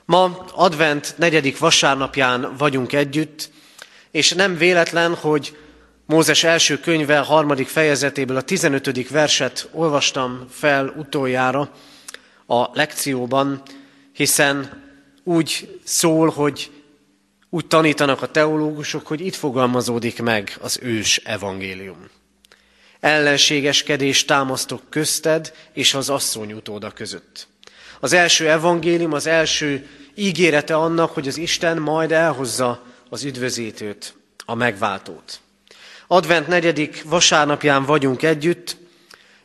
Ma 0.06 0.46
advent 0.56 1.14
negyedik 1.18 1.58
vasárnapján 1.58 2.54
vagyunk 2.58 2.94
együtt, 2.94 3.52
És 4.12 4.32
nem 4.32 4.58
véletlen, 4.58 5.16
hogy 5.16 5.58
Mózes 6.06 6.44
első 6.44 6.80
könyve 6.80 7.18
harmadik 7.18 7.68
fejezetéből 7.68 8.38
a 8.38 8.42
15. 8.42 9.10
verset 9.10 9.70
olvastam 9.72 10.48
fel 10.50 10.94
utoljára 10.98 11.70
a 12.48 12.70
lekcióban, 12.74 13.62
hiszen 14.12 14.84
úgy 15.24 15.80
szól, 15.84 16.30
hogy 16.30 16.72
úgy 17.50 17.68
tanítanak 17.68 18.22
a 18.22 18.32
teológusok, 18.32 19.08
hogy 19.08 19.26
itt 19.26 19.36
fogalmazódik 19.36 20.22
meg 20.22 20.58
az 20.62 20.80
ős 20.82 21.18
evangélium. 21.18 22.10
Ellenségeskedés 23.04 24.26
támasztok 24.26 24.82
közted 24.90 25.54
és 25.74 25.94
az 25.94 26.10
asszony 26.10 26.54
utóda 26.54 26.92
között. 26.92 27.48
Az 28.00 28.14
első 28.14 28.50
evangélium, 28.50 29.14
az 29.14 29.28
első 29.28 29.88
ígérete 30.16 30.76
annak, 30.76 31.14
hogy 31.14 31.28
az 31.28 31.38
Isten 31.38 31.78
majd 31.78 32.12
elhozza 32.12 32.84
az 33.10 33.24
üdvözítőt, 33.24 34.16
a 34.46 34.56
megváltót. 34.56 35.40
Advent 36.08 36.48
negyedik 36.48 37.04
vasárnapján 37.06 37.86
vagyunk 37.86 38.24
együtt, 38.24 38.78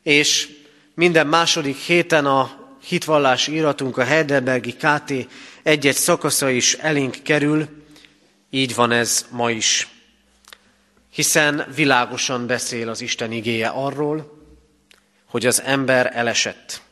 és 0.02 0.48
minden 0.94 1.26
második 1.26 1.76
héten 1.76 2.26
a 2.26 2.50
hitvallási 2.82 3.54
iratunk, 3.54 3.96
a 3.96 4.04
Heidelbergi 4.04 4.72
KT 4.72 5.12
egy-egy 5.62 5.96
szakasza 5.96 6.50
is 6.50 6.74
elénk 6.74 7.16
kerül, 7.22 7.68
így 8.50 8.74
van 8.74 8.92
ez 8.92 9.26
ma 9.30 9.50
is. 9.50 9.88
Hiszen 11.18 11.66
világosan 11.75 12.46
beszél 12.46 12.88
az 12.88 13.00
Isten 13.00 13.32
igéje 13.32 13.68
arról, 13.68 14.42
hogy 15.25 15.46
az 15.46 15.62
ember 15.62 16.10
elesett, 16.14 16.82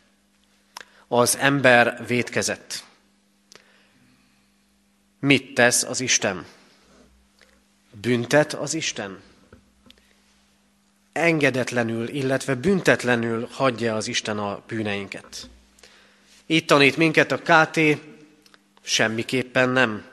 az 1.09 1.37
ember 1.37 2.07
vétkezett. 2.07 2.85
Mit 5.21 5.55
tesz 5.55 5.83
az 5.83 6.01
Isten? 6.01 6.47
Büntet 8.01 8.53
az 8.53 8.75
Isten? 8.75 9.21
Engedetlenül, 11.13 12.09
illetve 12.09 12.55
büntetlenül 12.55 13.49
hagyja 13.51 13.97
az 13.97 14.09
Isten 14.09 14.39
a 14.39 14.63
bűneinket. 14.67 15.49
Itt 16.47 16.67
tanít 16.67 16.97
minket 16.97 17.33
a 17.33 17.39
KT, 17.39 17.81
semmiképpen 18.83 19.69
nem. 19.69 20.05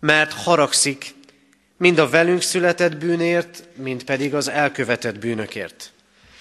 Mert 0.00 0.32
haragszik 0.32 1.16
mind 1.78 1.98
a 1.98 2.08
velünk 2.08 2.42
született 2.42 2.96
bűnért, 2.96 3.64
mind 3.74 4.04
pedig 4.04 4.34
az 4.34 4.48
elkövetett 4.48 5.18
bűnökért. 5.18 5.92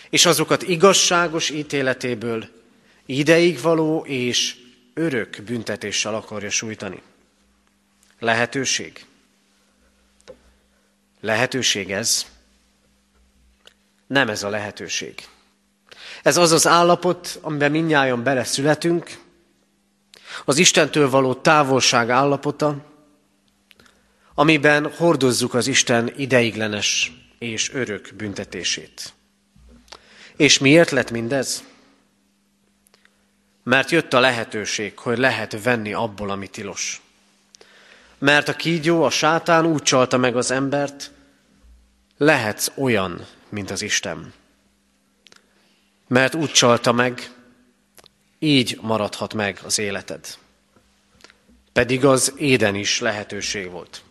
És 0.09 0.25
azokat 0.25 0.63
igazságos 0.63 1.49
ítéletéből 1.49 2.49
ideig 3.05 3.61
való 3.61 4.05
és 4.07 4.55
örök 4.93 5.41
büntetéssel 5.45 6.15
akarja 6.15 6.49
sújtani. 6.49 7.01
Lehetőség. 8.19 9.05
Lehetőség 11.21 11.91
ez. 11.91 12.25
Nem 14.07 14.29
ez 14.29 14.43
a 14.43 14.49
lehetőség. 14.49 15.27
Ez 16.23 16.37
az 16.37 16.51
az 16.51 16.67
állapot, 16.67 17.39
amiben 17.41 17.71
minnyáján 17.71 18.23
beleszületünk, 18.23 19.17
az 20.45 20.57
Istentől 20.57 21.09
való 21.09 21.33
távolság 21.33 22.09
állapota, 22.09 22.96
amiben 24.39 24.93
hordozzuk 24.93 25.53
az 25.53 25.67
Isten 25.67 26.13
ideiglenes 26.17 27.11
és 27.39 27.73
örök 27.73 28.13
büntetését. 28.17 29.13
És 30.35 30.57
miért 30.57 30.89
lett 30.89 31.11
mindez? 31.11 31.63
Mert 33.63 33.91
jött 33.91 34.13
a 34.13 34.19
lehetőség, 34.19 34.97
hogy 34.97 35.17
lehet 35.17 35.63
venni 35.63 35.93
abból, 35.93 36.29
ami 36.29 36.47
tilos. 36.47 37.01
Mert 38.17 38.47
a 38.47 38.55
kígyó, 38.55 39.03
a 39.03 39.09
sátán 39.09 39.65
úgy 39.65 39.81
csalta 39.81 40.17
meg 40.17 40.35
az 40.35 40.51
embert, 40.51 41.11
lehetsz 42.17 42.71
olyan, 42.75 43.25
mint 43.49 43.71
az 43.71 43.81
Isten. 43.81 44.33
Mert 46.07 46.35
úgy 46.35 46.51
csalta 46.51 46.91
meg, 46.91 47.31
így 48.39 48.77
maradhat 48.81 49.33
meg 49.33 49.59
az 49.63 49.79
életed. 49.79 50.37
Pedig 51.73 52.05
az 52.05 52.33
éden 52.37 52.75
is 52.75 52.99
lehetőség 52.99 53.69
volt. 53.69 54.05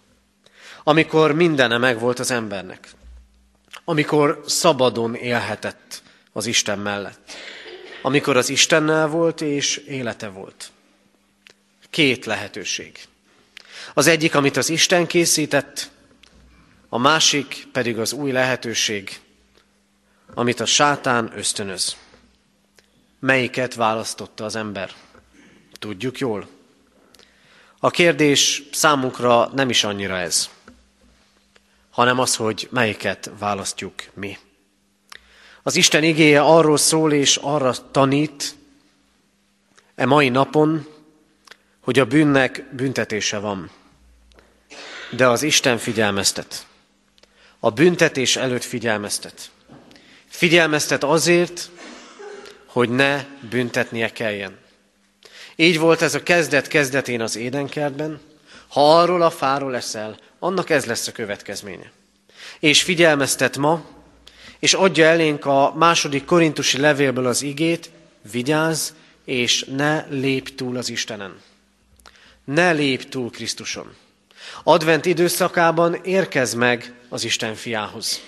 Amikor 0.88 1.33
mindene 1.33 1.79
megvolt 1.79 2.18
az 2.18 2.31
embernek. 2.31 2.90
Amikor 3.85 4.42
szabadon 4.46 5.14
élhetett 5.14 6.03
az 6.33 6.46
Isten 6.46 6.79
mellett. 6.79 7.33
Amikor 8.03 8.37
az 8.37 8.49
Istennel 8.49 9.09
volt 9.09 9.40
és 9.40 9.77
élete 9.77 10.29
volt. 10.29 10.70
Két 11.90 12.25
lehetőség. 12.25 12.99
Az 13.94 14.07
egyik, 14.07 14.35
amit 14.35 14.57
az 14.57 14.68
Isten 14.68 15.07
készített, 15.07 15.90
a 16.88 16.99
másik 16.99 17.66
pedig 17.72 17.99
az 17.99 18.12
új 18.12 18.33
lehetőség, 18.33 19.20
amit 20.35 20.61
a 20.61 20.66
sátán 20.66 21.33
ösztönöz. 21.37 21.96
Melyiket 23.20 23.75
választotta 23.75 24.44
az 24.44 24.57
ember? 24.57 24.90
Tudjuk 25.79 26.18
jól. 26.18 26.49
A 27.79 27.90
kérdés 27.90 28.62
számunkra 28.72 29.51
nem 29.55 29.70
is 29.70 29.85
annyira 29.85 30.16
ez, 30.16 30.55
hanem 31.96 32.18
az, 32.18 32.37
hogy 32.37 32.68
melyiket 32.70 33.30
választjuk 33.38 33.94
mi. 34.14 34.38
Az 35.62 35.76
Isten 35.76 36.02
igéje 36.02 36.40
arról 36.40 36.76
szól 36.76 37.12
és 37.12 37.37
arra 37.37 37.74
tanít 37.90 38.54
e 39.94 40.06
mai 40.06 40.28
napon, 40.28 40.87
hogy 41.80 41.98
a 41.98 42.04
bűnnek 42.04 42.64
büntetése 42.72 43.38
van. 43.38 43.70
De 45.11 45.28
az 45.28 45.42
Isten 45.42 45.78
figyelmeztet. 45.78 46.66
A 47.61 47.70
büntetés 47.70 48.37
előtt 48.37 48.64
figyelmeztet. 48.64 49.50
Figyelmeztet 50.26 51.04
azért, 51.04 51.70
hogy 52.66 52.88
ne 52.88 53.24
büntetnie 53.50 54.12
kelljen. 54.12 54.59
Így 55.54 55.78
volt 55.78 56.02
ez 56.02 56.14
a 56.14 56.22
kezdet 56.22 56.68
kezdetén 56.68 57.20
az 57.20 57.37
édenkertben, 57.37 58.20
ha 58.68 58.98
arról 58.98 59.22
a 59.22 59.30
fáról 59.30 59.70
leszel, 59.70 60.18
annak 60.38 60.70
ez 60.70 60.85
lesz 60.85 61.07
a 61.07 61.12
következménye. 61.12 61.90
És 62.61 62.83
figyelmeztet 62.83 63.57
ma, 63.57 63.85
és 64.59 64.75
adja 64.75 65.07
elénk 65.07 65.44
a 65.44 65.75
második 65.75 66.25
korintusi 66.25 66.79
levélből 66.79 67.27
az 67.27 67.42
igét, 67.42 67.90
vigyázz, 68.31 68.90
és 69.25 69.64
ne 69.64 70.07
lép 70.09 70.55
túl 70.55 70.77
az 70.77 70.88
Istenen. 70.88 71.40
Ne 72.44 72.72
lép 72.72 73.09
túl 73.09 73.31
Krisztuson. 73.31 73.94
Advent 74.62 75.07
időszakában 75.07 75.94
érkez 75.94 76.55
meg 76.55 76.92
az 77.09 77.25
Isten 77.25 77.55
fiához. 77.55 78.20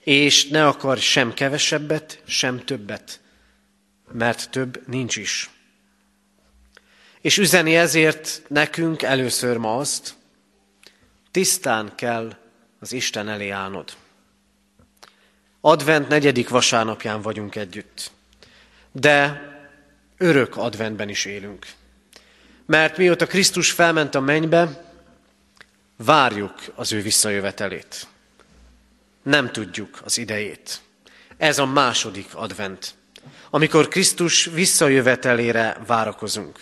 És 0.00 0.46
ne 0.46 0.66
akar 0.66 0.98
sem 0.98 1.34
kevesebbet, 1.34 2.22
sem 2.26 2.64
többet, 2.64 3.20
mert 4.12 4.50
több 4.50 4.82
nincs 4.86 5.16
is. 5.16 5.50
És 7.20 7.38
üzeni 7.38 7.76
ezért 7.76 8.42
nekünk 8.48 9.02
először 9.02 9.56
ma 9.56 9.76
azt, 9.76 10.14
tisztán 11.34 11.92
kell 11.94 12.36
az 12.80 12.92
Isten 12.92 13.28
elé 13.28 13.48
állnod. 13.48 13.96
Advent 15.60 16.08
negyedik 16.08 16.48
vasárnapján 16.48 17.22
vagyunk 17.22 17.54
együtt, 17.54 18.10
de 18.92 19.42
örök 20.18 20.56
adventben 20.56 21.08
is 21.08 21.24
élünk. 21.24 21.66
Mert 22.66 22.96
mióta 22.96 23.26
Krisztus 23.26 23.70
felment 23.70 24.14
a 24.14 24.20
mennybe, 24.20 24.92
várjuk 25.96 26.54
az 26.74 26.92
ő 26.92 27.02
visszajövetelét. 27.02 28.06
Nem 29.22 29.52
tudjuk 29.52 30.00
az 30.04 30.18
idejét. 30.18 30.80
Ez 31.36 31.58
a 31.58 31.66
második 31.66 32.34
advent, 32.34 32.94
amikor 33.50 33.88
Krisztus 33.88 34.44
visszajövetelére 34.44 35.76
várakozunk. 35.86 36.58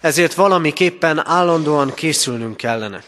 Ezért 0.00 0.34
valamiképpen 0.34 1.26
állandóan 1.26 1.94
készülnünk 1.94 2.56
kellene. 2.56 3.04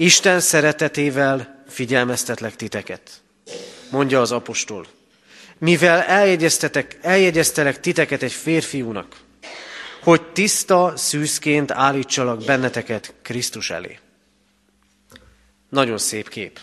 Isten 0.00 0.40
szeretetével 0.40 1.62
figyelmeztetlek 1.68 2.56
titeket, 2.56 3.22
mondja 3.90 4.20
az 4.20 4.32
apostol. 4.32 4.86
Mivel 5.58 6.00
eljegyeztetek, 6.02 6.98
eljegyeztelek 7.00 7.80
titeket 7.80 8.22
egy 8.22 8.32
férfiúnak, 8.32 9.16
hogy 10.02 10.22
tiszta 10.22 10.92
szűzként 10.96 11.70
állítsalak 11.70 12.44
benneteket 12.44 13.14
Krisztus 13.22 13.70
elé. 13.70 13.98
Nagyon 15.68 15.98
szép 15.98 16.28
kép. 16.28 16.60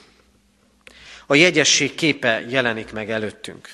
A 1.28 1.36
jegyesség 1.36 1.96
képe 1.96 2.46
jelenik 2.50 2.92
meg 2.92 3.12
előttünk. 3.12 3.70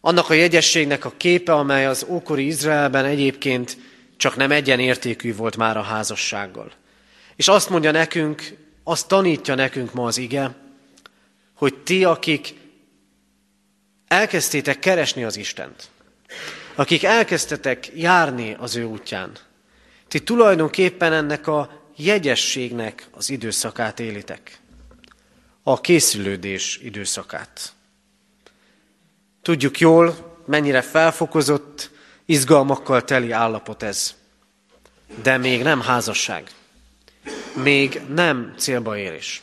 Annak 0.00 0.30
a 0.30 0.34
jegyességnek 0.34 1.04
a 1.04 1.12
képe, 1.16 1.52
amely 1.52 1.86
az 1.86 2.06
ókori 2.08 2.46
Izraelben 2.46 3.04
egyébként 3.04 3.76
csak 4.16 4.36
nem 4.36 4.50
egyenértékű 4.50 5.34
volt 5.34 5.56
már 5.56 5.76
a 5.76 5.82
házassággal. 5.82 6.82
És 7.36 7.48
azt 7.48 7.70
mondja 7.70 7.90
nekünk, 7.90 8.56
azt 8.84 9.08
tanítja 9.08 9.54
nekünk 9.54 9.92
ma 9.92 10.06
az 10.06 10.18
ige, 10.18 10.54
hogy 11.54 11.74
ti, 11.74 12.04
akik 12.04 12.54
elkezdtétek 14.08 14.78
keresni 14.78 15.24
az 15.24 15.36
Istent, 15.36 15.88
akik 16.74 17.04
elkezdtetek 17.04 17.90
járni 17.94 18.56
az 18.58 18.76
ő 18.76 18.84
útján, 18.84 19.32
ti 20.08 20.22
tulajdonképpen 20.22 21.12
ennek 21.12 21.46
a 21.46 21.82
jegyességnek 21.96 23.06
az 23.10 23.30
időszakát 23.30 24.00
élitek. 24.00 24.58
A 25.62 25.80
készülődés 25.80 26.80
időszakát. 26.82 27.72
Tudjuk 29.42 29.78
jól, 29.78 30.36
mennyire 30.46 30.82
felfokozott, 30.82 31.90
izgalmakkal 32.24 33.04
teli 33.04 33.30
állapot 33.30 33.82
ez. 33.82 34.14
De 35.22 35.36
még 35.36 35.62
nem 35.62 35.80
házasság. 35.80 36.50
Még 37.54 38.00
nem 38.08 38.54
célba 38.58 38.98
érés. 38.98 39.42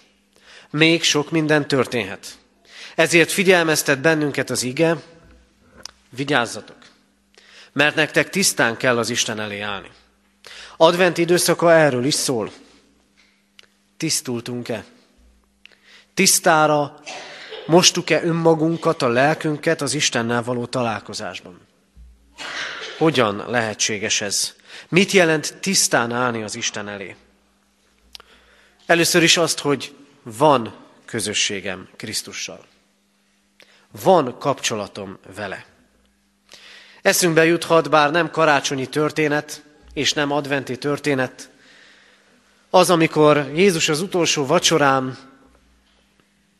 Még 0.70 1.04
sok 1.04 1.32
minden 1.32 1.68
történhet. 1.68 2.38
Ezért 2.96 3.32
figyelmeztet 3.32 4.02
bennünket 4.02 4.50
az 4.50 4.64
ige, 4.64 4.98
vigyázzatok, 6.10 6.78
mert 7.72 7.96
nektek 7.96 8.30
tisztán 8.30 8.78
kell 8.78 8.98
az 8.98 9.10
Isten 9.10 9.40
elé 9.40 9.60
állni. 9.60 9.90
Advent 10.78 11.18
időszaka 11.18 11.74
erről 11.74 12.06
is 12.06 12.14
szól. 12.14 12.52
Tisztultunk-e? 13.98 14.84
Tisztára 16.14 17.00
mostuk-e 17.66 18.24
önmagunkat, 18.24 19.02
a 19.02 19.08
lelkünket 19.08 19.82
az 19.82 19.94
Istennel 19.94 20.44
való 20.44 20.66
találkozásban? 20.66 21.60
Hogyan 22.98 23.44
lehetséges 23.48 24.22
ez? 24.22 24.56
Mit 24.90 25.12
jelent 25.12 25.58
tisztán 25.60 26.12
állni 26.12 26.44
az 26.44 26.56
Isten 26.56 26.88
elé? 26.88 27.16
Először 28.86 29.24
is 29.24 29.38
azt, 29.38 29.60
hogy 29.60 29.96
van 30.24 30.76
közösségem 31.06 31.88
Krisztussal. 31.96 32.66
Van 34.04 34.38
kapcsolatom 34.40 35.18
vele. 35.36 35.66
Eszünkbe 37.02 37.46
juthat, 37.46 37.90
bár 37.90 38.12
nem 38.12 38.32
karácsonyi 38.32 38.88
történet, 38.88 39.64
és 39.94 40.14
nem 40.14 40.32
adventi 40.32 40.78
történet, 40.78 41.50
az, 42.70 42.90
amikor 42.90 43.52
Jézus 43.56 43.90
az 43.90 44.02
utolsó 44.02 44.46
vacsorán, 44.46 45.18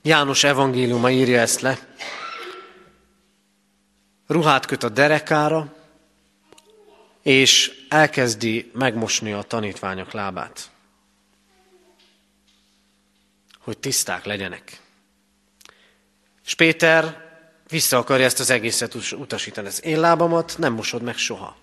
János 0.04 0.44
evangéliuma 0.44 1.12
írja 1.12 1.40
ezt 1.40 1.62
le, 1.62 1.80
ruhát 4.28 4.66
köt 4.66 4.84
a 4.84 4.90
derekára, 4.90 5.74
és 7.22 7.72
elkezdi 7.90 8.72
megmosni 8.74 9.32
a 9.32 9.42
tanítványok 9.42 10.12
lábát, 10.12 10.70
hogy 13.64 13.78
tiszták 13.78 14.26
legyenek. 14.26 14.82
És 16.46 16.54
Péter 16.54 17.30
vissza 17.68 17.98
akarja 17.98 18.26
ezt 18.26 18.40
az 18.40 18.50
egészet 18.50 18.96
utasítani. 19.12 19.68
Az 19.68 19.86
én 19.86 20.00
lábamat 20.00 20.56
nem 20.58 20.74
mosod 20.74 21.02
meg 21.02 21.18
soha. 21.18 21.58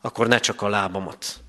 Akkor 0.00 0.28
ne 0.28 0.38
csak 0.38 0.62
a 0.62 0.68
lábamat. 0.68 1.40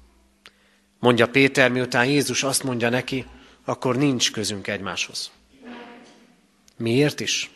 Mondja 0.99 1.27
Péter, 1.27 1.71
miután 1.71 2.05
Jézus 2.05 2.43
azt 2.43 2.63
mondja 2.63 2.89
neki, 2.89 3.25
akkor 3.65 3.95
nincs 3.95 4.31
közünk 4.31 4.67
egymáshoz. 4.67 5.31
Miért 6.77 7.19
is? 7.19 7.49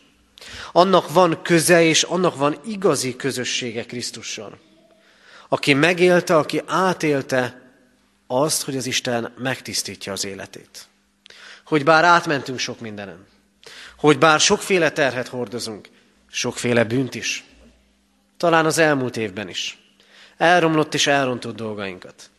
Annak 0.72 1.14
van 1.14 1.42
köze, 1.42 1.84
és 1.84 2.04
annak 2.04 2.36
van 2.36 2.58
igazi 2.66 3.16
közössége 3.16 3.86
Krisztussal. 3.86 4.60
Aki 5.50 5.74
megélte, 5.74 6.38
aki 6.38 6.62
átélte 6.66 7.63
azt, 8.28 8.64
hogy 8.64 8.78
az 8.78 8.86
Isten 8.86 9.34
megtisztítja 9.38 10.12
az 10.12 10.26
életét. 10.26 10.88
Hogy 11.66 11.84
bár 11.84 12.04
átmentünk 12.04 12.60
sok 12.60 12.80
mindenen, 12.80 13.26
hogy 13.98 14.18
bár 14.18 14.40
sokféle 14.40 14.92
terhet 14.92 15.28
hordozunk, 15.28 15.90
sokféle 16.30 16.84
bűnt 16.84 17.16
is, 17.16 17.44
talán 18.38 18.66
az 18.66 18.78
elmúlt 18.78 19.18
évben 19.18 19.50
is, 19.50 19.78
elromlott 20.38 20.94
és 20.94 21.08
elrontott 21.08 21.56
dolgainkat. 21.56 22.30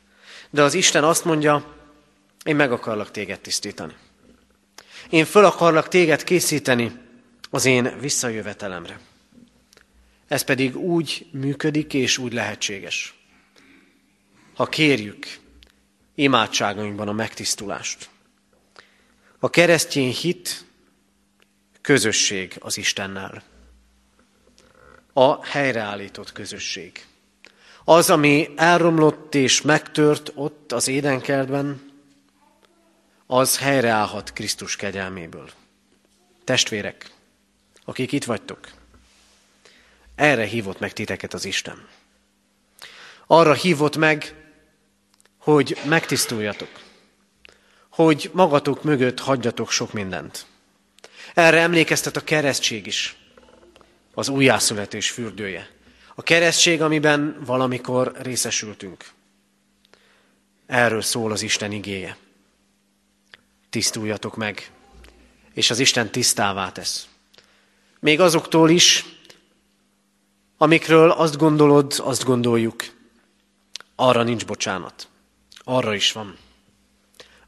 De 0.51 0.63
az 0.63 0.75
Isten 0.75 1.05
azt 1.05 1.25
mondja, 1.25 1.75
én 2.45 2.57
meg 2.57 2.73
akarlak 2.73 3.11
téged 3.11 3.41
tisztítani. 3.41 3.95
Én 5.11 5.25
föl 5.25 5.45
akarlak 5.45 5.89
téged 5.89 6.25
készíteni 6.25 6.93
az 7.51 7.65
én 7.65 7.99
visszajövetelemre. 8.01 9.01
Ez 10.29 10.43
pedig 10.43 10.77
úgy 10.77 11.27
működik 11.31 11.95
és 11.95 12.19
úgy 12.19 12.33
lehetséges. 12.33 13.15
Ha 14.55 14.67
kérjük 14.67 15.27
imádságainkban 16.15 17.09
a 17.09 17.13
megtisztulást. 17.13 18.09
A 19.39 19.51
keresztény 19.51 20.13
hit 20.13 20.65
közösség 21.81 22.57
az 22.59 22.77
Istennel. 22.77 23.43
A 25.13 25.45
helyreállított 25.45 26.33
közösség. 26.33 27.07
Az, 27.85 28.11
ami 28.11 28.49
elromlott 28.57 29.35
és 29.35 29.63
megtört 29.63 30.33
ott 30.35 30.73
az 30.73 30.89
édenkertben, 30.89 31.93
az 33.27 33.59
helyreállhat 33.59 34.33
Krisztus 34.33 34.77
kegyelméből. 34.77 35.51
Testvérek, 36.45 37.11
akik 37.85 38.13
itt 38.13 38.25
vagytok, 38.25 38.71
erre 40.15 40.45
hívott 40.45 40.79
meg 40.79 40.93
titeket 40.93 41.35
az 41.35 41.45
Isten. 41.45 41.89
Arra 43.27 43.53
hívott 43.53 43.97
meg, 43.97 44.44
hogy 45.45 45.79
megtisztuljatok, 45.85 46.69
hogy 47.89 48.31
magatok 48.33 48.83
mögött 48.83 49.21
hagyjatok 49.21 49.71
sok 49.71 49.93
mindent. 49.93 50.47
Erre 51.35 51.59
emlékeztet 51.59 52.17
a 52.17 52.25
keresztség 52.25 52.87
is, 52.87 53.17
az 54.15 54.29
újjászületés 54.29 55.11
fürdője. 55.11 55.71
A 56.15 56.23
keresztség, 56.23 56.83
amiben 56.83 57.37
valamikor 57.47 58.13
részesültünk. 58.23 59.05
Erről 60.67 61.03
szól 61.03 61.33
az 61.33 61.43
Isten 61.43 61.73
igéje. 61.73 62.17
Tisztuljatok 63.71 64.37
meg, 64.37 64.71
és 65.55 65.71
az 65.71 65.79
Isten 65.79 66.11
tisztává 66.11 66.73
tesz. 66.73 67.09
Még 68.01 68.21
azoktól 68.21 68.71
is, 68.71 69.05
amikről 70.59 71.11
azt 71.11 71.37
gondolod, 71.37 71.95
azt 71.99 72.25
gondoljuk, 72.25 72.85
arra 73.97 74.23
nincs 74.23 74.47
bocsánat. 74.47 75.09
Arra 75.65 75.95
is 75.95 76.13
van. 76.13 76.37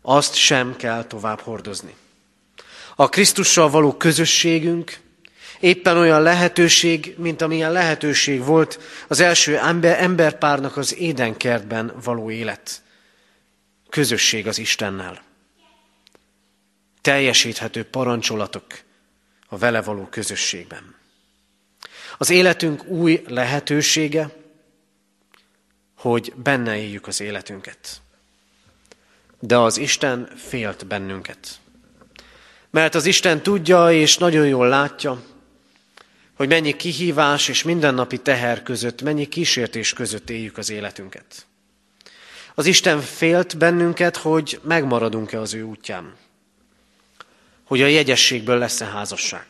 Azt 0.02 0.34
sem 0.34 0.76
kell 0.76 1.04
tovább 1.04 1.40
hordozni. 1.40 1.94
A 2.96 3.08
Krisztussal 3.08 3.70
való 3.70 3.96
közösségünk 3.96 4.98
éppen 5.60 5.96
olyan 5.96 6.22
lehetőség, 6.22 7.14
mint 7.18 7.42
amilyen 7.42 7.72
lehetőség 7.72 8.44
volt 8.44 8.80
az 9.08 9.20
első 9.20 9.58
ember, 9.58 10.02
emberpárnak 10.02 10.76
az 10.76 10.96
édenkertben 10.96 11.92
való 12.02 12.30
élet. 12.30 12.82
Közösség 13.88 14.46
az 14.46 14.58
Istennel. 14.58 15.22
Teljesíthető 17.00 17.84
parancsolatok 17.84 18.66
a 19.48 19.58
vele 19.58 19.82
való 19.82 20.06
közösségben. 20.06 20.94
Az 22.18 22.30
életünk 22.30 22.84
új 22.84 23.22
lehetősége, 23.26 24.30
hogy 25.96 26.32
benne 26.36 26.76
éljük 26.76 27.06
az 27.06 27.20
életünket. 27.20 28.00
De 29.40 29.58
az 29.58 29.76
Isten 29.76 30.28
félt 30.36 30.86
bennünket. 30.86 31.60
Mert 32.70 32.94
az 32.94 33.06
Isten 33.06 33.42
tudja 33.42 33.92
és 33.92 34.18
nagyon 34.18 34.46
jól 34.46 34.68
látja, 34.68 35.22
hogy 36.36 36.48
mennyi 36.48 36.76
kihívás 36.76 37.48
és 37.48 37.62
mindennapi 37.62 38.18
teher 38.18 38.62
között, 38.62 39.02
mennyi 39.02 39.26
kísértés 39.26 39.92
között 39.92 40.30
éljük 40.30 40.58
az 40.58 40.70
életünket. 40.70 41.46
Az 42.54 42.66
Isten 42.66 43.00
félt 43.00 43.58
bennünket, 43.58 44.16
hogy 44.16 44.60
megmaradunk-e 44.62 45.40
az 45.40 45.54
ő 45.54 45.62
útján. 45.62 46.14
Hogy 47.64 47.82
a 47.82 47.86
jegyességből 47.86 48.58
lesz-e 48.58 48.84
házasság. 48.84 49.46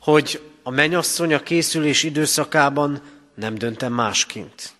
Hogy 0.00 0.42
a 0.62 0.70
menyasszony 0.70 1.34
a 1.34 1.42
készülés 1.42 2.02
időszakában 2.02 3.02
nem 3.34 3.54
döntem 3.54 3.92
másként. 3.92 4.72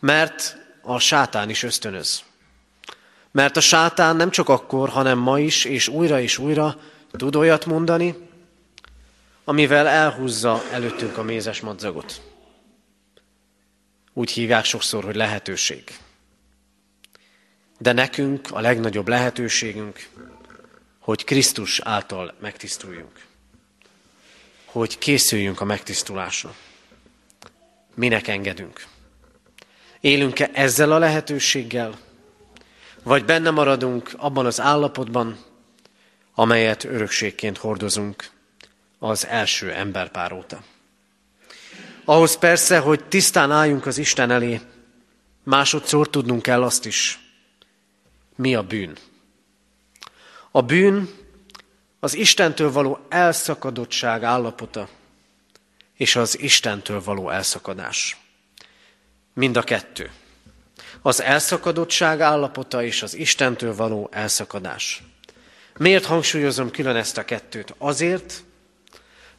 Mert 0.00 0.65
a 0.86 0.98
sátán 0.98 1.50
is 1.50 1.62
ösztönöz. 1.62 2.22
Mert 3.30 3.56
a 3.56 3.60
sátán 3.60 4.16
nem 4.16 4.30
csak 4.30 4.48
akkor, 4.48 4.88
hanem 4.88 5.18
ma 5.18 5.40
is, 5.40 5.64
és 5.64 5.88
újra 5.88 6.20
és 6.20 6.38
újra 6.38 6.76
tud 7.10 7.36
olyat 7.36 7.66
mondani, 7.66 8.14
amivel 9.44 9.86
elhúzza 9.86 10.62
előttünk 10.72 11.16
a 11.16 11.22
mézes 11.22 11.60
madzagot. 11.60 12.20
Úgy 14.12 14.30
hívják 14.30 14.64
sokszor, 14.64 15.04
hogy 15.04 15.16
lehetőség. 15.16 15.98
De 17.78 17.92
nekünk 17.92 18.48
a 18.50 18.60
legnagyobb 18.60 19.08
lehetőségünk, 19.08 20.08
hogy 20.98 21.24
Krisztus 21.24 21.80
által 21.80 22.34
megtisztuljunk. 22.40 23.24
Hogy 24.64 24.98
készüljünk 24.98 25.60
a 25.60 25.64
megtisztulásra. 25.64 26.54
Minek 27.94 28.28
engedünk? 28.28 28.86
Élünk-e 30.00 30.50
ezzel 30.52 30.92
a 30.92 30.98
lehetőséggel, 30.98 31.98
vagy 33.02 33.24
benne 33.24 33.50
maradunk 33.50 34.10
abban 34.16 34.46
az 34.46 34.60
állapotban, 34.60 35.38
amelyet 36.34 36.84
örökségként 36.84 37.58
hordozunk 37.58 38.30
az 38.98 39.26
első 39.26 39.72
emberpár 39.72 40.32
óta. 40.32 40.62
Ahhoz 42.04 42.38
persze, 42.38 42.78
hogy 42.78 43.04
tisztán 43.04 43.50
álljunk 43.50 43.86
az 43.86 43.98
Isten 43.98 44.30
elé, 44.30 44.60
Másodszor 45.42 46.10
tudnunk 46.10 46.42
kell 46.42 46.62
azt 46.62 46.86
is, 46.86 47.20
mi 48.36 48.54
a 48.54 48.62
bűn. 48.62 48.96
A 50.50 50.62
bűn 50.62 51.08
az 52.00 52.14
Istentől 52.14 52.72
való 52.72 52.98
elszakadottság 53.08 54.22
állapota, 54.22 54.88
és 55.94 56.16
az 56.16 56.40
Istentől 56.40 57.02
való 57.02 57.30
elszakadás. 57.30 58.16
Mind 59.36 59.56
a 59.56 59.62
kettő. 59.62 60.10
Az 61.02 61.22
elszakadottság 61.22 62.20
állapota 62.20 62.82
és 62.82 63.02
az 63.02 63.14
Istentől 63.14 63.74
való 63.74 64.08
elszakadás. 64.12 65.02
Miért 65.76 66.04
hangsúlyozom 66.04 66.70
külön 66.70 66.96
ezt 66.96 67.18
a 67.18 67.24
kettőt? 67.24 67.74
Azért, 67.78 68.44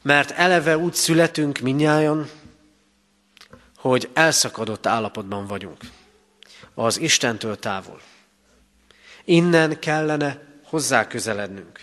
mert 0.02 0.32
eleve 0.32 0.78
úgy 0.78 0.94
születünk 0.94 1.60
minnyájan, 1.60 2.30
hogy 3.78 4.10
elszakadott 4.14 4.86
állapotban 4.86 5.48
vagyunk. 5.48 5.78
Az 6.74 7.00
Istentől 7.00 7.60
távol. 7.60 8.02
Innen 9.26 9.80
kellene 9.80 10.42
hozzá 10.64 11.08
közelednünk. 11.08 11.82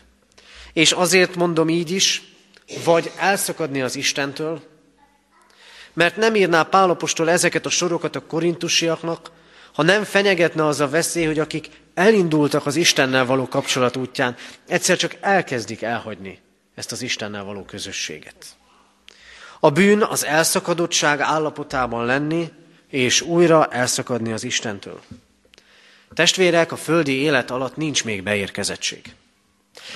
És 0.72 0.92
azért 0.92 1.35
mondom 1.35 1.68
így 1.68 1.90
is, 1.90 2.22
vagy 2.85 3.11
elszakadni 3.16 3.83
az 3.83 3.96
Istentől, 3.96 4.62
mert 5.94 6.16
nem 6.16 6.35
írná 6.35 6.62
Pálapostól 6.62 7.30
ezeket 7.30 7.66
a 7.66 7.70
sorokat 7.70 8.16
a 8.16 8.26
korintusiaknak, 8.26 9.30
ha 9.72 9.83
nem 9.83 10.04
fenyegetne 10.04 10.66
az 10.66 10.80
a 10.80 10.88
veszély, 10.88 11.24
hogy 11.24 11.38
akik 11.38 11.70
elindultak 11.94 12.66
az 12.66 12.76
Istennel 12.76 13.26
való 13.26 13.48
kapcsolat 13.48 13.96
útján, 13.96 14.37
egyszer 14.68 14.96
csak 14.96 15.16
elkezdik 15.20 15.83
elhagyni 15.83 16.38
ezt 16.74 16.92
az 16.92 17.02
Istennel 17.02 17.44
való 17.44 17.64
közösséget. 17.64 18.46
A 19.61 19.70
bűn 19.70 20.02
az 20.02 20.24
elszakadottság 20.24 21.20
állapotában 21.20 22.04
lenni, 22.04 22.52
és 22.88 23.20
újra 23.20 23.66
elszakadni 23.66 24.33
az 24.33 24.44
Istentől. 24.44 25.00
Testvérek, 26.14 26.72
a 26.72 26.76
földi 26.76 27.12
élet 27.12 27.50
alatt 27.50 27.76
nincs 27.76 28.04
még 28.04 28.22
beérkezettség. 28.22 29.14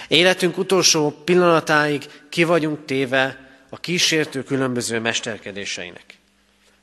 Életünk 0.08 0.58
utolsó 0.58 1.22
pillanatáig 1.24 2.06
ki 2.28 2.44
vagyunk 2.44 2.84
téve 2.84 3.47
a 3.68 3.80
kísértő 3.80 4.42
különböző 4.42 5.00
mesterkedéseinek. 5.00 6.18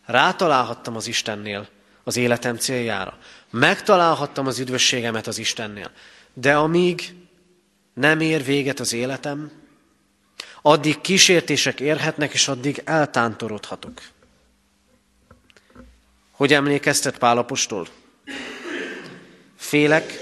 Rátalálhattam 0.06 0.96
az 0.96 1.08
Istennél 1.08 1.68
az 2.04 2.18
életem 2.18 2.58
céljára. 2.58 3.18
Megtalálhattam 3.50 4.48
az 4.48 4.60
üdvösségemet 4.60 5.28
az 5.28 5.38
Istennél. 5.38 5.92
De 6.34 6.56
amíg 6.56 7.14
nem 7.94 8.20
ér 8.20 8.44
véget 8.44 8.80
az 8.80 8.94
életem, 8.94 9.52
addig 10.62 11.02
kísértések 11.02 11.80
érhetnek, 11.80 12.34
és 12.34 12.48
addig 12.48 12.82
eltántorodhatok. 12.86 14.02
Hogy 16.32 16.54
emlékeztet 16.54 17.18
Pálapostól? 17.18 17.88
Félek, 19.56 20.20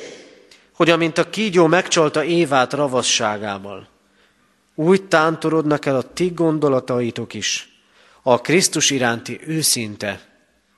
hogy 0.74 0.90
amint 0.90 1.18
a 1.18 1.30
kígyó 1.30 1.68
megcsalta 1.68 2.24
Évát 2.24 2.74
ravasságával, 2.74 3.88
úgy 4.76 5.04
tántorodnak 5.04 5.86
el 5.86 5.96
a 5.96 6.14
ti 6.14 6.30
gondolataitok 6.30 7.34
is 7.34 7.74
a 8.22 8.42
Krisztus 8.42 8.90
iránti 8.90 9.40
őszinte 9.46 10.22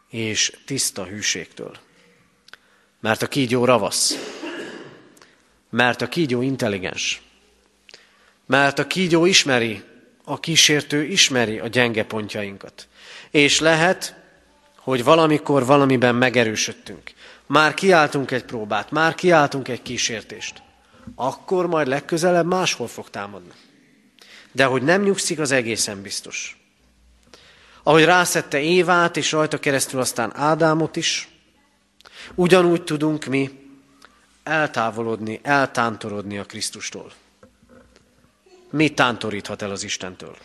és 0.10 0.58
tiszta 0.66 1.06
hűségtől. 1.06 1.78
Mert 3.00 3.22
a 3.22 3.28
kígyó 3.28 3.66
ravasz, 3.66 4.18
mert 5.70 6.02
a 6.02 6.08
kígyó 6.08 6.42
intelligens, 6.42 7.22
mert 8.46 8.80
a 8.80 8.88
kígyó 8.88 9.26
ismeri, 9.26 9.84
a 10.24 10.40
kísértő 10.40 11.04
ismeri 11.04 11.60
a 11.60 11.68
gyenge 11.68 12.06
pontjainkat. 12.06 12.88
És 13.32 13.60
lehet, 13.60 14.16
hogy 14.78 15.04
valamikor 15.04 15.66
valamiben 15.66 16.16
megerősödtünk. 16.16 17.12
Már 17.46 17.74
kiáltunk 17.74 18.32
egy 18.32 18.44
próbát, 18.44 18.92
már 18.92 19.16
kiáltunk 19.16 19.68
egy 19.68 19.82
kísértést. 19.82 20.62
Akkor 21.16 21.68
majd 21.68 21.88
legközelebb 21.88 22.46
máshol 22.46 22.88
fog 22.88 23.10
támadni. 23.10 23.52
De 24.56 24.66
hogy 24.66 24.82
nem 24.82 25.02
nyugszik, 25.02 25.40
az 25.40 25.52
egészen 25.52 26.02
biztos. 26.02 26.58
Ahogy 27.84 28.04
rászette 28.04 28.60
Évát, 28.60 29.18
és 29.18 29.32
rajta 29.32 29.60
keresztül 29.60 30.00
aztán 30.00 30.36
Ádámot 30.36 30.96
is, 30.96 31.30
ugyanúgy 32.36 32.84
tudunk 32.84 33.26
mi 33.26 33.70
eltávolodni, 34.44 35.40
eltántorodni 35.44 36.38
a 36.38 36.46
Krisztustól. 36.46 37.12
Mi 38.70 38.94
tántoríthat 38.94 39.62
el 39.62 39.72
az 39.72 39.84
Istentől? 39.84 40.38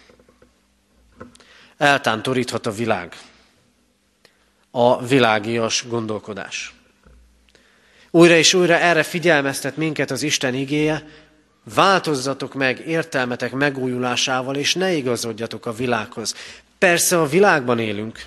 Eltántoríthat 1.76 2.66
a 2.66 2.72
világ. 2.72 3.16
A 4.70 5.06
világias 5.06 5.84
gondolkodás. 5.88 6.74
Újra 8.10 8.34
és 8.34 8.54
újra 8.54 8.74
erre 8.74 9.02
figyelmeztet 9.02 9.76
minket 9.76 10.10
az 10.10 10.22
Isten 10.22 10.54
igéje, 10.54 11.06
változzatok 11.74 12.54
meg 12.54 12.86
értelmetek 12.86 13.52
megújulásával, 13.52 14.54
és 14.54 14.74
ne 14.74 14.92
igazodjatok 14.92 15.66
a 15.66 15.72
világhoz. 15.72 16.34
Persze 16.78 17.20
a 17.20 17.26
világban 17.26 17.78
élünk, 17.78 18.24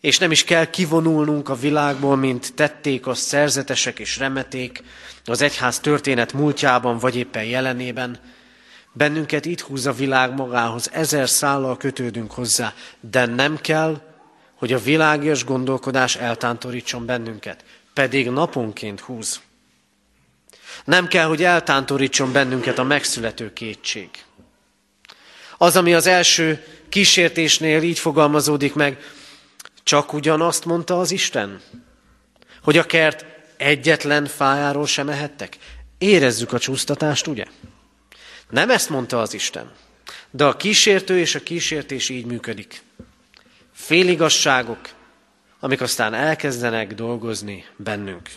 és 0.00 0.18
nem 0.18 0.30
is 0.30 0.44
kell 0.44 0.70
kivonulnunk 0.70 1.48
a 1.48 1.54
világból, 1.54 2.16
mint 2.16 2.54
tették 2.54 3.06
a 3.06 3.14
szerzetesek 3.14 3.98
és 3.98 4.18
remeték 4.18 4.82
az 5.24 5.40
egyház 5.40 5.78
történet 5.78 6.32
múltjában, 6.32 6.98
vagy 6.98 7.16
éppen 7.16 7.44
jelenében. 7.44 8.18
Bennünket 8.92 9.44
itt 9.44 9.60
húz 9.60 9.86
a 9.86 9.92
világ 9.92 10.34
magához, 10.34 10.90
ezer 10.92 11.28
szállal 11.28 11.76
kötődünk 11.76 12.32
hozzá, 12.32 12.74
de 13.00 13.26
nem 13.26 13.56
kell, 13.60 14.00
hogy 14.54 14.72
a 14.72 14.78
világias 14.78 15.44
gondolkodás 15.44 16.16
eltántorítson 16.16 17.06
bennünket, 17.06 17.64
pedig 17.94 18.30
naponként 18.30 19.00
húz. 19.00 19.40
Nem 20.86 21.08
kell, 21.08 21.26
hogy 21.26 21.44
eltántorítson 21.44 22.32
bennünket 22.32 22.78
a 22.78 22.82
megszülető 22.82 23.52
kétség. 23.52 24.08
Az, 25.58 25.76
ami 25.76 25.94
az 25.94 26.06
első 26.06 26.64
kísértésnél 26.88 27.82
így 27.82 27.98
fogalmazódik 27.98 28.74
meg, 28.74 28.98
csak 29.82 30.12
ugyanazt 30.12 30.64
mondta 30.64 31.00
az 31.00 31.10
Isten, 31.10 31.60
hogy 32.62 32.78
a 32.78 32.86
kert 32.86 33.24
egyetlen 33.56 34.26
fájáról 34.26 34.86
sem 34.86 35.08
ehettek. 35.08 35.56
Érezzük 35.98 36.52
a 36.52 36.58
csúsztatást, 36.58 37.26
ugye? 37.26 37.44
Nem 38.50 38.70
ezt 38.70 38.88
mondta 38.88 39.20
az 39.20 39.34
Isten, 39.34 39.72
de 40.30 40.44
a 40.44 40.56
kísértő 40.56 41.18
és 41.18 41.34
a 41.34 41.42
kísértés 41.42 42.08
így 42.08 42.26
működik. 42.26 42.82
Féligasságok, 43.72 44.88
amik 45.60 45.80
aztán 45.80 46.14
elkezdenek 46.14 46.94
dolgozni 46.94 47.64
bennünk. 47.76 48.28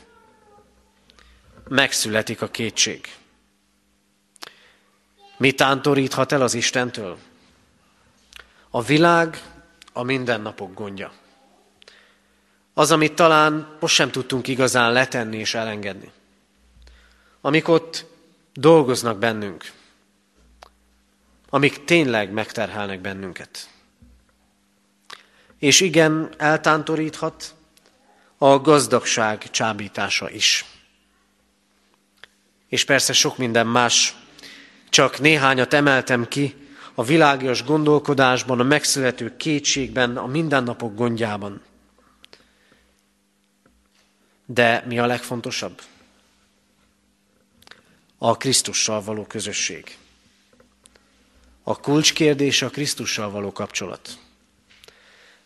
Megszületik 1.69 2.41
a 2.41 2.47
kétség. 2.47 3.15
Mi 5.37 5.51
tántoríthat 5.51 6.31
el 6.31 6.41
az 6.41 6.53
Istentől? 6.53 7.17
A 8.69 8.81
világ 8.81 9.43
a 9.93 10.03
mindennapok 10.03 10.73
gondja. 10.73 11.11
Az, 12.73 12.91
amit 12.91 13.13
talán 13.13 13.77
most 13.79 13.95
sem 13.95 14.11
tudtunk 14.11 14.47
igazán 14.47 14.91
letenni 14.91 15.37
és 15.37 15.53
elengedni. 15.53 16.11
Amik 17.41 17.67
ott 17.67 18.05
dolgoznak 18.53 19.17
bennünk. 19.17 19.71
Amik 21.49 21.83
tényleg 21.83 22.31
megterhelnek 22.31 22.99
bennünket. 22.99 23.69
És 25.59 25.79
igen, 25.79 26.29
eltántoríthat 26.37 27.55
a 28.37 28.59
gazdagság 28.59 29.51
csábítása 29.51 30.29
is. 30.29 30.65
És 32.69 32.85
persze 32.85 33.13
sok 33.13 33.37
minden 33.37 33.67
más, 33.67 34.15
csak 34.89 35.19
néhányat 35.19 35.73
emeltem 35.73 36.27
ki 36.27 36.55
a 36.93 37.03
világos 37.03 37.63
gondolkodásban, 37.63 38.59
a 38.59 38.63
megszülető 38.63 39.37
kétségben, 39.37 40.17
a 40.17 40.25
mindennapok 40.25 40.95
gondjában. 40.95 41.61
De 44.45 44.83
mi 44.87 44.99
a 44.99 45.05
legfontosabb? 45.05 45.81
A 48.17 48.37
Krisztussal 48.37 49.01
való 49.01 49.25
közösség. 49.25 49.97
A 51.63 51.79
kulcskérdés 51.79 52.61
a 52.61 52.69
Krisztussal 52.69 53.29
való 53.29 53.51
kapcsolat. 53.51 54.17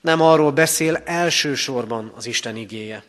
Nem 0.01 0.21
arról 0.21 0.51
beszél 0.51 0.95
elsősorban 0.95 2.11
az 2.15 2.25
Isten 2.25 2.55
igéje, 2.55 3.03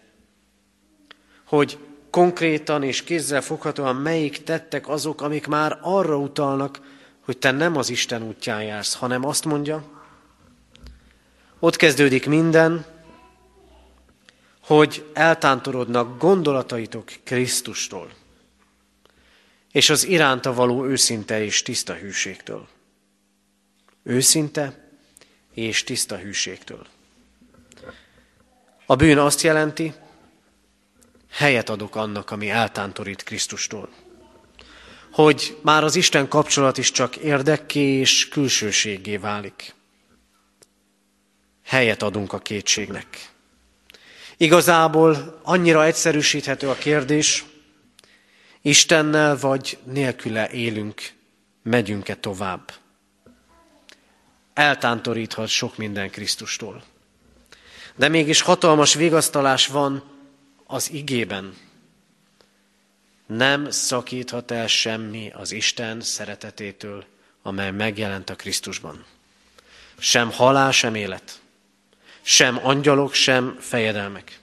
hogy 1.45 1.79
konkrétan 2.15 2.83
és 2.83 3.03
kézzel 3.03 3.43
foghatóan 3.43 3.97
melyik 3.97 4.43
tettek 4.43 4.89
azok, 4.89 5.21
amik 5.21 5.47
már 5.47 5.79
arra 5.83 6.17
utalnak, 6.17 6.81
hogy 7.25 7.39
te 7.39 7.51
nem 7.51 7.77
az 7.77 7.91
Isten 7.91 8.23
útján 8.23 8.63
jársz, 8.63 8.95
hanem 8.95 9.25
azt 9.25 9.45
mondja, 9.45 9.85
ott 11.59 11.77
kezdődik 11.77 12.27
minden, 12.27 12.85
hogy 14.61 15.11
eltántorodnak 15.13 16.19
gondolataitok 16.19 17.11
Krisztustól, 17.25 18.13
és 19.73 19.91
az 19.91 20.07
iránta 20.07 20.55
való 20.55 20.85
őszinte 20.85 21.45
és 21.45 21.63
tiszta 21.63 21.95
hűségtől. 21.95 22.67
Őszinte 24.03 24.89
és 25.55 25.85
tiszta 25.85 26.17
hűségtől. 26.17 26.87
A 28.87 28.97
bűn 28.97 29.19
azt 29.19 29.43
jelenti, 29.43 29.95
helyet 31.35 31.69
adok 31.69 31.97
annak, 31.97 32.31
ami 32.31 32.51
eltántorít 32.51 33.23
Krisztustól. 33.23 33.89
Hogy 35.13 35.59
már 35.63 35.85
az 35.85 35.97
Isten 35.97 36.29
kapcsolat 36.29 36.79
is 36.79 36.91
csak 36.91 37.17
érdekké 37.17 37.81
és 37.81 38.29
külsőségé 38.29 39.17
válik. 39.17 39.75
Helyet 41.65 42.03
adunk 42.03 42.33
a 42.33 42.39
kétségnek. 42.39 43.31
Igazából 44.37 45.41
annyira 45.43 45.85
egyszerűsíthető 45.85 46.69
a 46.69 46.75
kérdés, 46.75 47.45
Istennel 48.63 49.39
vagy 49.39 49.79
nélküle 49.85 50.51
élünk, 50.51 51.13
megyünk-e 51.63 52.15
tovább. 52.15 52.73
Eltántoríthat 54.55 55.49
sok 55.49 55.77
minden 55.77 56.11
Krisztustól. 56.11 56.83
De 57.97 58.09
mégis 58.09 58.41
hatalmas 58.41 58.95
vigasztalás 58.95 59.67
van 59.67 60.14
az 60.75 60.93
igében. 60.93 61.57
Nem 63.27 63.71
szakíthat 63.71 64.51
el 64.51 64.67
semmi 64.67 65.31
az 65.35 65.53
Isten 65.53 66.01
szeretetétől, 66.01 67.05
amely 67.43 67.71
megjelent 67.71 68.31
a 68.31 68.37
Krisztusban. 68.37 69.05
Sem 69.99 70.31
halál, 70.31 70.71
sem 70.71 70.95
élet. 70.95 71.41
Sem 72.23 72.67
angyalok, 72.67 73.13
sem 73.13 73.57
fejedelmek. 73.61 74.39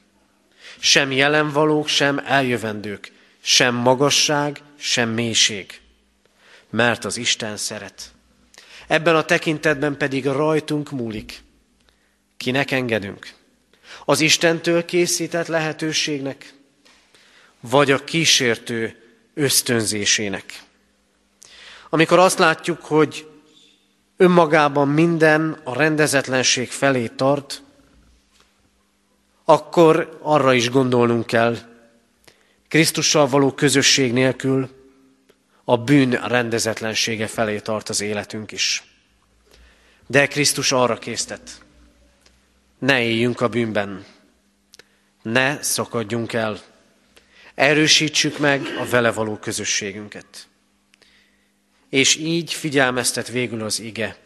Sem 0.80 1.12
jelenvalók, 1.12 1.88
sem 1.88 2.20
eljövendők. 2.26 3.12
Sem 3.42 3.76
magasság, 3.76 4.62
sem 4.76 5.10
mélység. 5.10 5.82
Mert 6.70 7.06
az 7.06 7.18
Isten 7.18 7.58
szeret. 7.58 8.12
Ebben 8.88 9.16
a 9.16 9.26
tekintetben 9.26 9.98
pedig 9.98 10.26
rajtunk 10.26 10.92
múlik. 10.92 11.42
Kinek 12.38 12.72
engedünk? 12.72 13.40
Az 14.12 14.20
Istentől 14.20 14.86
készített 14.86 15.48
lehetőségnek, 15.48 16.54
vagy 17.60 17.92
a 17.92 18.04
kísértő 18.04 18.96
ösztönzésének. 19.34 20.64
Amikor 21.90 22.20
azt 22.20 22.40
látjuk, 22.40 22.82
hogy 22.82 23.28
önmagában 24.18 24.88
minden 24.88 25.62
a 25.64 25.74
rendezetlenség 25.74 26.70
felé 26.70 27.08
tart, 27.08 27.64
akkor 29.46 30.20
arra 30.22 30.54
is 30.54 30.70
gondolnunk 30.70 31.26
kell, 31.26 31.58
Krisztussal 32.68 33.28
való 33.28 33.52
közösség 33.52 34.14
nélkül 34.14 34.70
a 35.64 35.78
bűn 35.78 36.12
rendezetlensége 36.12 37.28
felé 37.28 37.60
tart 37.60 37.90
az 37.90 38.02
életünk 38.02 38.52
is. 38.52 38.84
De 40.08 40.28
Krisztus 40.28 40.72
arra 40.72 40.98
késztet, 40.98 41.62
ne 42.82 43.02
éljünk 43.02 43.42
a 43.42 43.48
bűnben, 43.48 44.06
ne 45.22 45.62
szakadjunk 45.62 46.34
el, 46.34 46.62
erősítsük 47.56 48.38
meg 48.38 48.66
a 48.80 48.86
vele 48.86 49.12
való 49.12 49.38
közösségünket. 49.38 50.48
És 51.90 52.16
így 52.16 52.54
figyelmeztet 52.54 53.28
végül 53.28 53.64
az 53.64 53.80
ige, 53.80 54.18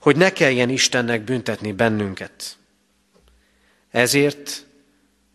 hogy 0.00 0.16
ne 0.16 0.32
kelljen 0.32 0.68
Istennek 0.68 1.22
büntetni 1.22 1.72
bennünket. 1.72 2.56
Ezért 3.90 4.66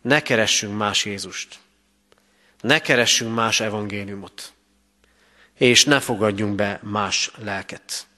ne 0.02 0.22
keressünk 0.22 0.78
más 0.78 1.06
Jézust, 1.06 1.60
ne 2.62 2.80
keressünk 2.80 3.36
más 3.36 3.60
evangéliumot, 3.60 4.54
és 5.58 5.86
ne 5.86 6.00
fogadjunk 6.00 6.56
be 6.56 6.80
más 6.84 7.32
lelket. 7.38 8.10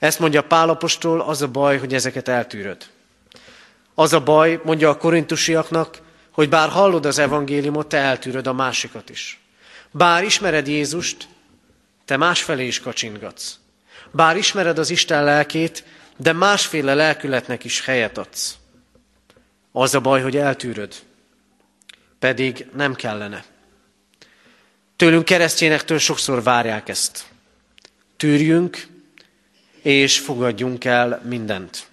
Ezt 0.00 0.18
mondja 0.18 0.42
Pálapostól, 0.42 1.20
az 1.20 1.42
a 1.42 1.48
baj, 1.48 1.78
hogy 1.78 1.94
ezeket 1.94 2.28
eltűröd. 2.28 2.86
Az 3.94 4.12
a 4.12 4.20
baj, 4.20 4.60
mondja 4.64 4.88
a 4.88 4.96
korintusiaknak, 4.96 6.00
hogy 6.30 6.48
bár 6.48 6.68
hallod 6.68 7.06
az 7.06 7.18
evangéliumot, 7.18 7.88
te 7.88 7.96
eltűröd 7.96 8.46
a 8.46 8.52
másikat 8.52 9.10
is. 9.10 9.40
Bár 9.90 10.24
ismered 10.24 10.66
Jézust, 10.66 11.28
te 12.04 12.16
másfelé 12.16 12.66
is 12.66 12.80
kacsingatsz. 12.80 13.58
Bár 14.10 14.36
ismered 14.36 14.78
az 14.78 14.90
Isten 14.90 15.24
lelkét, 15.24 15.84
de 16.16 16.32
másféle 16.32 16.94
lelkületnek 16.94 17.64
is 17.64 17.84
helyet 17.84 18.18
adsz. 18.18 18.56
Az 19.72 19.94
a 19.94 20.00
baj, 20.00 20.22
hogy 20.22 20.36
eltűröd, 20.36 20.94
pedig 22.18 22.66
nem 22.76 22.94
kellene. 22.94 23.44
Tőlünk 24.96 25.24
keresztjénektől 25.24 25.98
sokszor 25.98 26.42
várják 26.42 26.88
ezt. 26.88 27.24
Tűrjünk, 28.16 28.86
és 29.82 30.18
fogadjunk 30.18 30.84
el 30.84 31.22
mindent. 31.28 31.88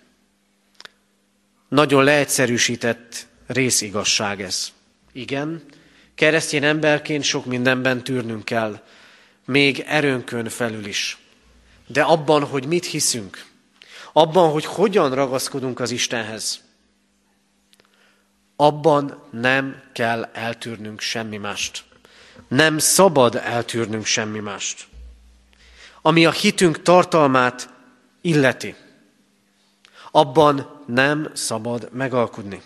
Nagyon 1.68 2.04
leegyszerűsített 2.04 3.28
részigazság 3.48 4.42
ez. 4.42 4.72
Igen, 5.12 5.64
keresztény 6.16 6.64
emberként 6.64 7.24
sok 7.24 7.46
mindenben 7.46 8.04
tűrnünk 8.04 8.46
kell, 8.46 8.82
még 9.46 9.84
erőnkön 9.88 10.50
felül 10.50 10.86
is. 10.86 11.18
De 11.88 12.02
abban, 12.02 12.44
hogy 12.44 12.66
mit 12.66 12.86
hiszünk, 12.86 13.46
abban, 14.14 14.52
hogy 14.52 14.66
hogyan 14.66 15.14
ragaszkodunk 15.14 15.80
az 15.80 15.92
Istenhez, 15.92 16.64
abban 18.56 19.24
nem 19.32 19.82
kell 19.94 20.30
eltűrnünk 20.34 21.00
semmi 21.00 21.38
mást. 21.38 21.84
Nem 22.48 22.78
szabad 22.78 23.36
eltűrnünk 23.36 24.06
semmi 24.06 24.40
mást. 24.40 24.88
Ami 26.02 26.26
a 26.26 26.32
hitünk 26.32 26.82
tartalmát 26.82 27.70
illeti. 28.28 28.76
Abban 30.12 30.84
nem 30.86 31.32
szabad 31.34 31.90
megalkudni. 31.92 32.62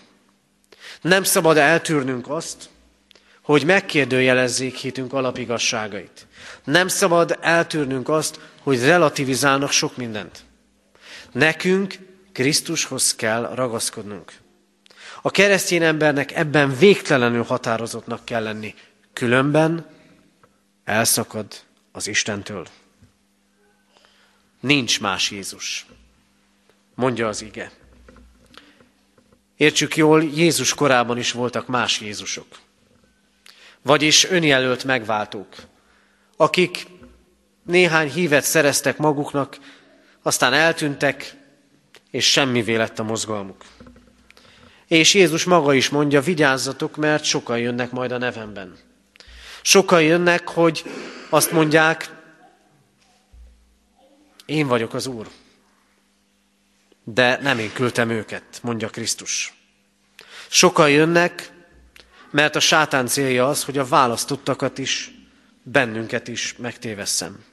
Nem 1.02 1.24
szabad 1.24 1.58
eltűrnünk 1.58 2.30
azt, 2.30 2.70
hogy 3.42 3.66
megkérdőjelezzék 3.66 4.76
hitünk 4.76 5.14
alapigasságait. 5.14 6.28
Nem 6.64 6.88
szabad 6.88 7.38
eltűrnünk 7.42 8.10
azt, 8.10 8.40
hogy 8.62 8.84
relativizálnak 8.86 9.72
sok 9.72 9.98
mindent. 9.98 10.44
Nekünk 11.32 11.96
Krisztushoz 12.32 13.16
kell 13.16 13.52
ragaszkodnunk. 13.56 14.34
A 15.22 15.32
keresztény 15.32 15.84
embernek 15.84 16.36
ebben 16.36 16.78
végtelenül 16.78 17.44
határozottnak 17.44 18.26
kell 18.26 18.44
lenni, 18.44 18.76
különben 19.14 19.86
elszakad 20.84 21.46
az 21.92 22.08
Istentől. 22.08 22.66
Nincs 24.62 25.00
más 25.00 25.32
Jézus, 25.32 25.86
mondja 26.96 27.28
az 27.28 27.42
ige. 27.42 27.72
Értsük 29.58 29.96
jól, 29.96 30.24
Jézus 30.24 30.74
korában 30.74 31.18
is 31.18 31.32
voltak 31.32 31.68
más 31.68 32.02
Jézusok. 32.02 32.48
Vagyis 33.82 34.26
önjelölt 34.26 34.84
megváltók, 34.84 35.56
akik 36.38 36.88
néhány 37.64 38.12
hívet 38.12 38.44
szereztek 38.44 38.98
maguknak, 38.98 39.58
aztán 40.22 40.54
eltűntek, 40.54 41.36
és 42.12 42.32
semmi 42.32 42.76
lett 42.76 43.00
a 43.00 43.04
mozgalmuk. 43.04 43.64
És 44.88 45.14
Jézus 45.14 45.44
maga 45.44 45.74
is 45.74 45.90
mondja, 45.90 46.22
vigyázzatok, 46.22 46.96
mert 46.96 47.24
sokan 47.24 47.60
jönnek 47.60 47.92
majd 47.92 48.12
a 48.12 48.18
nevemben. 48.18 48.78
Sokan 49.62 50.02
jönnek, 50.02 50.50
hogy 50.50 50.84
azt 51.30 51.52
mondják, 51.52 52.21
én 54.52 54.68
vagyok 54.68 54.94
az 54.94 55.08
Úr. 55.08 55.30
De 57.04 57.40
nem 57.42 57.60
én 57.60 57.74
küldtem 57.74 58.10
őket, 58.10 58.44
mondja 58.62 58.90
Krisztus. 58.90 59.54
Sokan 60.48 60.90
jönnek, 60.90 61.52
mert 62.32 62.56
a 62.56 62.60
sátán 62.60 63.08
célja 63.08 63.48
az, 63.48 63.64
hogy 63.64 63.78
a 63.78 63.86
választottakat 63.86 64.78
is, 64.78 65.12
bennünket 65.64 66.28
is 66.28 66.56
megtévesszem. 66.58 67.44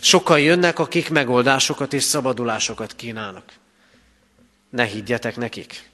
Sokan 0.00 0.40
jönnek, 0.40 0.78
akik 0.78 1.10
megoldásokat 1.10 1.92
és 1.92 2.02
szabadulásokat 2.02 2.96
kínálnak. 2.96 3.52
Ne 4.70 4.84
higgyetek 4.84 5.36
nekik. 5.36 5.90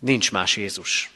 Nincs 0.00 0.32
más 0.32 0.56
Jézus. 0.56 1.10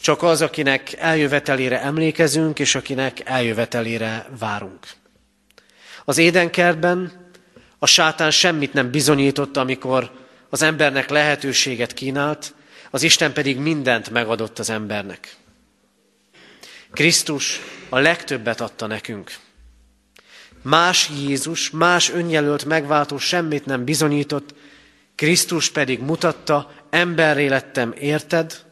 Csak 0.00 0.22
az, 0.22 0.42
akinek 0.42 0.92
eljövetelére 0.92 1.80
emlékezünk, 1.80 2.58
és 2.58 2.74
akinek 2.74 3.20
eljövetelére 3.24 4.26
várunk. 4.38 4.86
Az 6.04 6.18
édenkertben 6.18 7.12
a 7.78 7.86
sátán 7.86 8.30
semmit 8.30 8.72
nem 8.72 8.90
bizonyította, 8.90 9.60
amikor 9.60 10.10
az 10.48 10.62
embernek 10.62 11.10
lehetőséget 11.10 11.94
kínált, 11.94 12.54
az 12.90 13.02
Isten 13.02 13.32
pedig 13.32 13.58
mindent 13.58 14.10
megadott 14.10 14.58
az 14.58 14.70
embernek. 14.70 15.36
Krisztus 16.90 17.60
a 17.88 17.98
legtöbbet 17.98 18.60
adta 18.60 18.86
nekünk. 18.86 19.36
Más 20.62 21.10
Jézus, 21.26 21.70
más 21.70 22.10
önjelölt 22.10 22.64
megváltó 22.64 23.18
semmit 23.18 23.66
nem 23.66 23.84
bizonyított, 23.84 24.54
Krisztus 25.14 25.70
pedig 25.70 26.00
mutatta, 26.00 26.72
emberré 26.90 27.46
lettem 27.46 27.94
érted, 27.98 28.64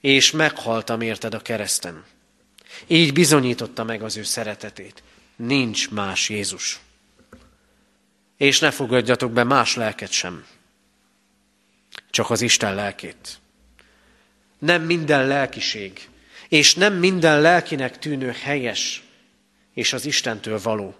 és 0.00 0.30
meghaltam 0.30 1.00
érted 1.00 1.34
a 1.34 1.40
kereszten. 1.40 2.04
Így 2.86 3.12
bizonyította 3.12 3.84
meg 3.84 4.02
az 4.02 4.16
ő 4.16 4.22
szeretetét. 4.22 5.02
Nincs 5.46 5.90
más 5.90 6.28
Jézus. 6.28 6.80
És 8.36 8.58
ne 8.58 8.70
fogadjatok 8.70 9.32
be 9.32 9.44
más 9.44 9.74
lelket 9.74 10.10
sem. 10.10 10.44
csak 12.10 12.30
az 12.30 12.40
Isten 12.40 12.74
lelkét. 12.74 13.38
Nem 14.58 14.82
minden 14.82 15.26
lelkiség, 15.26 16.08
és 16.48 16.74
nem 16.74 16.94
minden 16.94 17.40
lelkinek 17.40 17.98
tűnő 17.98 18.34
helyes, 18.42 19.02
és 19.74 19.92
az 19.92 20.04
Istentől 20.04 20.60
való. 20.62 20.94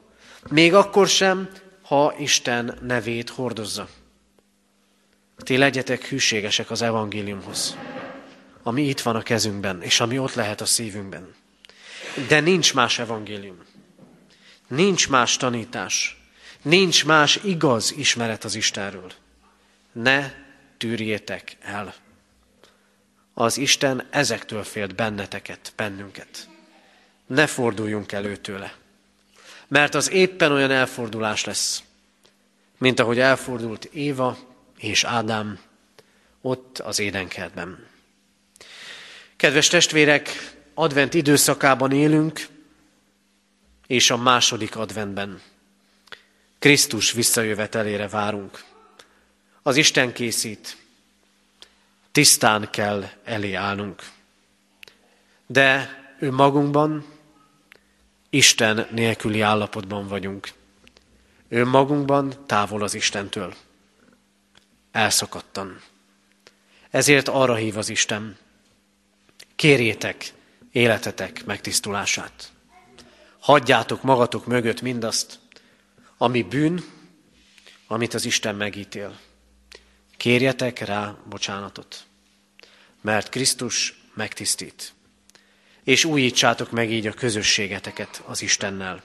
Még 0.49 0.75
akkor 0.75 1.09
sem, 1.09 1.49
ha 1.83 2.15
Isten 2.19 2.79
nevét 2.83 3.31
hordozza. 3.31 3.89
Ti 5.37 5.57
legyetek 5.57 6.05
hűségesek 6.05 6.71
az 6.71 6.83
evangéliumhoz, 6.83 7.77
ami 8.63 8.83
itt 8.83 9.01
van 9.01 9.17
a 9.17 9.23
kezünkben, 9.23 9.83
és 9.83 10.01
ami 10.01 10.19
ott 10.19 10.35
lehet 10.35 10.61
a 10.61 10.67
szívünkben. 10.67 11.35
De 12.29 12.41
nincs 12.41 12.75
más 12.75 12.99
evangélium. 12.99 13.69
Nincs 14.71 15.09
más 15.09 15.37
tanítás. 15.37 16.21
Nincs 16.63 17.05
más 17.05 17.39
igaz 17.43 17.93
ismeret 17.97 18.45
az 18.45 18.55
Istenről. 18.55 19.13
Ne 19.93 20.33
tűrjétek 20.77 21.57
el. 21.61 21.95
Az 23.35 23.59
Isten 23.59 24.07
ezektől 24.11 24.65
félt 24.65 24.95
benneteket, 24.95 25.73
bennünket. 25.77 26.49
Ne 27.27 27.47
forduljunk 27.47 28.13
el 28.13 28.25
őtőle. 28.25 28.75
Mert 29.69 29.95
az 29.95 30.11
éppen 30.11 30.53
olyan 30.53 30.71
elfordulás 30.71 31.45
lesz, 31.45 31.83
mint 32.79 33.01
ahogy 33.01 33.19
elfordult 33.19 33.85
Éva 33.85 34.39
és 34.79 35.05
Ádám 35.05 35.59
ott 36.41 36.79
az 36.79 36.99
édenkertben. 36.99 37.87
Kedves 39.37 39.69
testvérek, 39.69 40.55
advent 40.75 41.15
időszakában 41.15 41.93
élünk, 41.93 42.47
és 43.91 44.11
a 44.11 44.17
második 44.17 44.77
adventben. 44.77 45.41
Krisztus 46.59 47.13
visszajövetelére 47.13 48.09
várunk. 48.09 48.65
Az 49.63 49.77
Isten 49.77 50.13
készít, 50.13 50.77
tisztán 52.13 52.71
kell 52.71 53.09
elé 53.25 53.55
állnunk. 53.55 54.11
De 55.47 55.99
ő 56.19 56.33
magunkban, 56.33 57.07
Isten 58.29 58.87
nélküli 58.91 59.41
állapotban 59.41 60.09
vagyunk. 60.09 60.53
Ő 61.49 61.65
magunkban 61.65 62.47
távol 62.47 62.83
az 62.83 62.95
Istentől. 62.95 63.55
Elszakadtan. 64.91 65.81
Ezért 66.91 67.29
arra 67.29 67.55
hív 67.55 67.77
az 67.77 67.89
Isten. 67.89 68.37
Kérjétek 69.57 70.33
életetek 70.73 71.45
megtisztulását. 71.45 72.53
Hagyjátok 73.41 74.03
magatok 74.03 74.47
mögött 74.47 74.81
mindazt, 74.81 75.39
ami 76.19 76.43
bűn, 76.43 76.85
amit 77.87 78.15
az 78.15 78.25
Isten 78.25 78.55
megítél. 78.57 79.19
Kérjetek 80.17 80.79
rá 80.79 81.17
bocsánatot, 81.29 82.05
mert 83.01 83.29
Krisztus 83.29 84.01
megtisztít. 84.15 84.93
És 85.85 86.05
újítsátok 86.05 86.71
meg 86.71 86.91
így 86.91 87.07
a 87.07 87.13
közösségeteket 87.13 88.23
az 88.27 88.43
Istennel. 88.43 89.03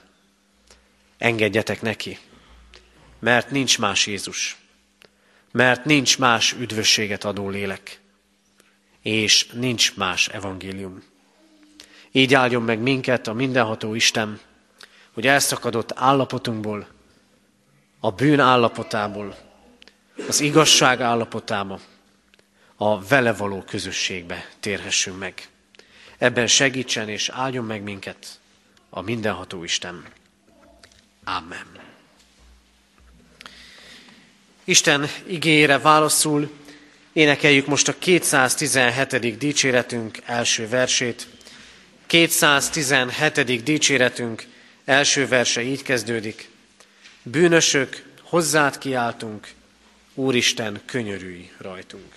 Engedjetek 1.18 1.82
neki, 1.82 2.18
mert 3.18 3.50
nincs 3.50 3.78
más 3.78 4.06
Jézus, 4.06 4.56
mert 5.52 5.84
nincs 5.84 6.18
más 6.18 6.52
üdvösséget 6.52 7.24
adó 7.24 7.48
lélek, 7.48 8.00
és 9.02 9.46
nincs 9.46 9.94
más 9.94 10.28
evangélium. 10.28 11.02
Így 12.16 12.34
áldjon 12.34 12.62
meg 12.62 12.78
minket 12.78 13.26
a 13.26 13.32
mindenható 13.32 13.94
Isten, 13.94 14.40
hogy 15.12 15.26
elszakadott 15.26 15.92
állapotunkból, 15.94 16.86
a 18.00 18.10
bűn 18.10 18.40
állapotából, 18.40 19.36
az 20.28 20.40
igazság 20.40 21.00
állapotába, 21.00 21.80
a 22.76 23.06
vele 23.06 23.32
való 23.32 23.62
közösségbe 23.62 24.48
térhessünk 24.60 25.18
meg. 25.18 25.48
Ebben 26.18 26.46
segítsen 26.46 27.08
és 27.08 27.28
áldjon 27.28 27.64
meg 27.64 27.82
minket 27.82 28.26
a 28.90 29.00
mindenható 29.00 29.64
Isten. 29.64 30.04
Amen. 31.24 31.66
Isten 34.64 35.06
igényére 35.26 35.78
válaszul 35.78 36.50
énekeljük 37.12 37.66
most 37.66 37.88
a 37.88 37.98
217. 37.98 39.38
dicséretünk 39.38 40.18
első 40.24 40.68
versét. 40.68 41.34
217. 42.06 43.62
dicséretünk 43.62 44.46
első 44.84 45.28
verse 45.28 45.62
így 45.62 45.82
kezdődik. 45.82 46.48
Bűnösök, 47.22 48.04
hozzád 48.22 48.78
kiáltunk, 48.78 49.48
Úristen, 50.14 50.80
könyörülj 50.84 51.50
rajtunk. 51.58 52.12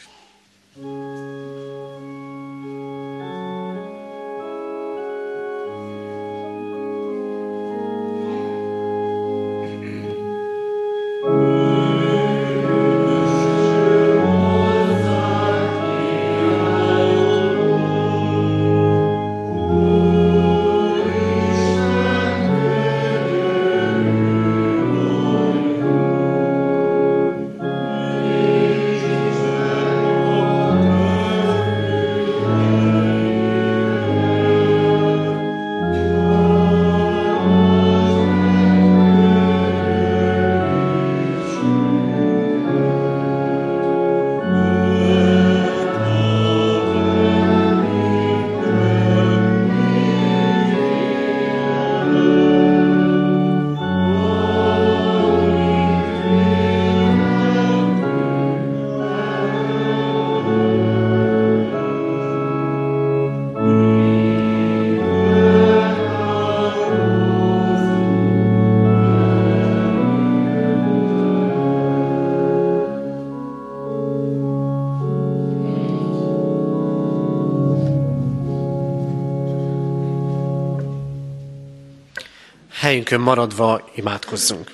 Helyünkön 82.90 83.22
maradva 83.22 83.90
imádkozzunk. 83.96 84.72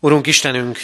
Urunk 0.00 0.26
Istenünk, 0.26 0.78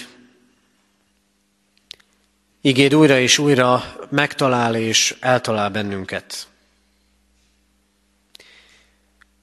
igéd 2.61 2.95
újra 2.95 3.19
és 3.19 3.39
újra 3.39 3.97
megtalál 4.11 4.75
és 4.75 5.17
eltalál 5.21 5.71
bennünket. 5.71 6.49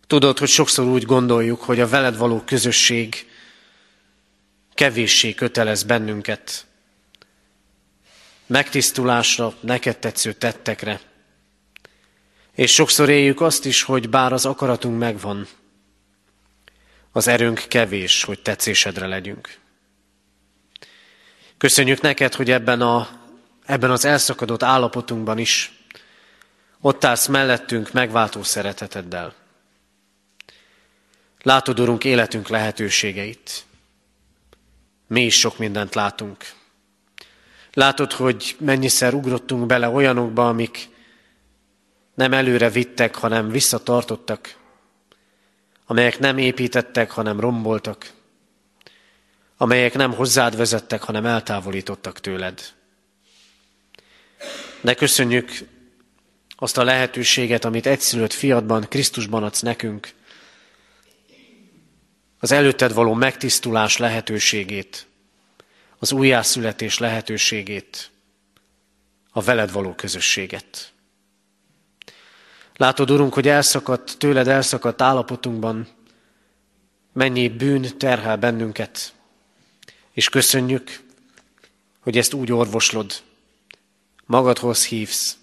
Tudod, 0.07 0.37
hogy 0.37 0.49
sokszor 0.49 0.85
úgy 0.85 1.05
gondoljuk, 1.05 1.61
hogy 1.61 1.79
a 1.79 1.87
veled 1.87 2.17
való 2.17 2.41
közösség 2.41 3.29
kevéssé 4.73 5.33
kötelez 5.33 5.83
bennünket, 5.83 6.65
megtisztulásra, 8.45 9.53
neked 9.59 9.97
tetsző 9.97 10.33
tettekre. 10.33 10.99
És 12.51 12.73
sokszor 12.73 13.09
éljük 13.09 13.41
azt 13.41 13.65
is, 13.65 13.83
hogy 13.83 14.09
bár 14.09 14.33
az 14.33 14.45
akaratunk 14.45 14.99
megvan, 14.99 15.47
az 17.11 17.27
erőnk 17.27 17.65
kevés, 17.67 18.23
hogy 18.23 18.41
tetszésedre 18.41 19.07
legyünk. 19.07 19.57
Köszönjük 21.57 22.01
neked, 22.01 22.33
hogy 22.33 22.51
ebben, 22.51 22.81
a, 22.81 23.09
ebben 23.65 23.91
az 23.91 24.05
elszakadott 24.05 24.63
állapotunkban 24.63 25.37
is 25.37 25.75
ott 26.81 27.03
állsz 27.03 27.27
mellettünk 27.27 27.91
megváltó 27.91 28.43
szereteteddel. 28.43 29.33
Látod, 31.41 31.79
Urunk, 31.79 32.03
életünk 32.03 32.47
lehetőségeit. 32.47 33.65
Mi 35.07 35.25
is 35.25 35.39
sok 35.39 35.57
mindent 35.57 35.95
látunk. 35.95 36.53
Látod, 37.75 38.11
hogy 38.11 38.55
mennyiszer 38.59 39.13
ugrottunk 39.13 39.65
bele 39.65 39.87
olyanokba, 39.89 40.47
amik 40.47 40.89
nem 42.13 42.33
előre 42.33 42.69
vittek, 42.69 43.15
hanem 43.15 43.49
visszatartottak. 43.49 44.55
amelyek 45.85 46.19
nem 46.19 46.37
építettek, 46.37 47.11
hanem 47.11 47.39
romboltak, 47.39 48.11
amelyek 49.57 49.93
nem 49.93 50.13
hozzád 50.13 50.55
vezettek, 50.55 51.03
hanem 51.03 51.25
eltávolítottak 51.25 52.19
tőled. 52.19 52.73
De 54.81 54.93
köszönjük 54.93 55.51
azt 56.55 56.77
a 56.77 56.83
lehetőséget, 56.83 57.65
amit 57.65 57.85
egyszülött 57.85 58.33
fiatban, 58.33 58.87
Krisztusban 58.89 59.43
adsz 59.43 59.61
nekünk, 59.61 60.13
az 62.39 62.51
előtted 62.51 62.93
való 62.93 63.13
megtisztulás 63.13 63.97
lehetőségét, 63.97 65.07
az 65.99 66.11
újjászületés 66.11 66.97
lehetőségét, 66.97 68.11
a 69.31 69.41
veled 69.41 69.71
való 69.71 69.93
közösséget. 69.93 70.93
Látod, 72.75 73.11
Urunk, 73.11 73.33
hogy 73.33 73.47
elszakadt, 73.47 74.17
tőled 74.17 74.47
elszakadt 74.47 75.01
állapotunkban 75.01 75.87
mennyi 77.13 77.49
bűn 77.49 77.97
terhel 77.97 78.37
bennünket, 78.37 79.13
és 80.11 80.29
köszönjük, 80.29 81.03
hogy 81.99 82.17
ezt 82.17 82.33
úgy 82.33 82.51
orvoslod, 82.51 83.13
magadhoz 84.25 84.85
hívsz, 84.85 85.37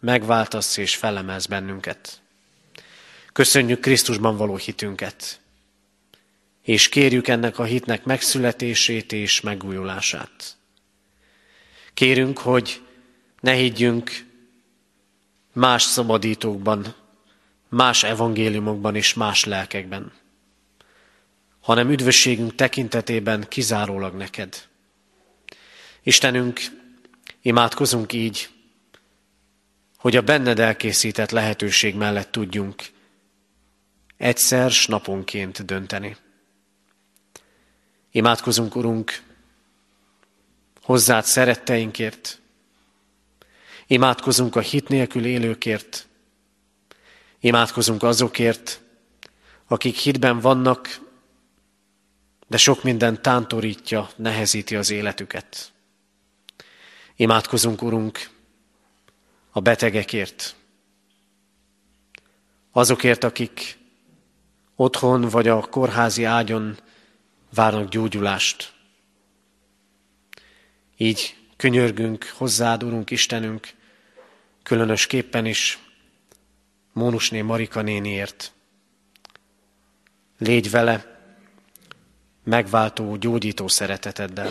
megváltasz 0.00 0.76
és 0.76 0.96
felemelsz 0.96 1.46
bennünket. 1.46 2.20
Köszönjük 3.32 3.80
Krisztusban 3.80 4.36
való 4.36 4.56
hitünket, 4.56 5.40
és 6.64 6.88
kérjük 6.88 7.28
ennek 7.28 7.58
a 7.58 7.64
hitnek 7.64 8.04
megszületését 8.04 9.12
és 9.12 9.40
megújulását. 9.40 10.56
Kérünk, 11.94 12.38
hogy 12.38 12.82
ne 13.40 13.52
higgyünk 13.52 14.26
más 15.52 15.82
szabadítókban, 15.82 16.94
más 17.68 18.02
evangéliumokban 18.02 18.96
és 18.96 19.14
más 19.14 19.44
lelkekben, 19.44 20.12
hanem 21.60 21.90
üdvösségünk 21.90 22.54
tekintetében 22.54 23.46
kizárólag 23.48 24.14
neked. 24.14 24.68
Istenünk, 26.02 26.60
imádkozunk 27.42 28.12
így, 28.12 28.48
hogy 29.96 30.16
a 30.16 30.22
benned 30.22 30.58
elkészített 30.58 31.30
lehetőség 31.30 31.94
mellett 31.94 32.30
tudjunk 32.30 32.82
egyszer 34.16 34.72
naponként 34.86 35.64
dönteni. 35.64 36.16
Imádkozunk, 38.16 38.76
Urunk, 38.76 39.22
hozzád 40.82 41.24
szeretteinkért, 41.24 42.40
imádkozunk 43.86 44.56
a 44.56 44.60
hit 44.60 44.88
nélkül 44.88 45.24
élőkért, 45.24 46.06
imádkozunk 47.40 48.02
azokért, 48.02 48.80
akik 49.66 49.96
hitben 49.96 50.40
vannak, 50.40 51.00
de 52.46 52.56
sok 52.56 52.82
minden 52.82 53.22
tántorítja, 53.22 54.10
nehezíti 54.16 54.76
az 54.76 54.90
életüket. 54.90 55.72
Imádkozunk, 57.16 57.82
Urunk, 57.82 58.30
a 59.50 59.60
betegekért, 59.60 60.54
azokért, 62.72 63.24
akik 63.24 63.78
otthon 64.76 65.20
vagy 65.20 65.48
a 65.48 65.60
kórházi 65.60 66.24
ágyon 66.24 66.78
várnak 67.54 67.88
gyógyulást. 67.88 68.72
Így 70.96 71.36
könyörgünk 71.56 72.32
hozzád, 72.36 72.82
Urunk 72.82 73.10
Istenünk, 73.10 73.68
különösképpen 74.62 75.46
is 75.46 75.78
Mónusné 76.92 77.42
Marika 77.42 77.82
néniért. 77.82 78.52
Légy 80.38 80.70
vele, 80.70 81.18
megváltó, 82.44 83.16
gyógyító 83.16 83.68
szereteteddel. 83.68 84.50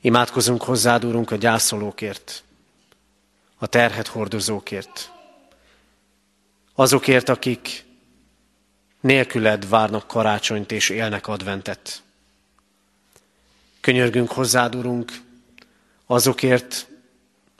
Imádkozunk 0.00 0.62
hozzád, 0.62 1.04
Urunk, 1.04 1.30
a 1.30 1.36
gyászolókért, 1.36 2.44
a 3.56 3.66
terhet 3.66 4.06
hordozókért, 4.06 5.12
azokért, 6.74 7.28
akik 7.28 7.84
nélküled 9.00 9.68
várnak 9.68 10.06
karácsonyt 10.06 10.72
és 10.72 10.88
élnek 10.88 11.26
adventet. 11.26 12.02
Könyörgünk 13.80 14.30
hozzád, 14.30 14.74
Urunk, 14.74 15.12
azokért, 16.06 16.88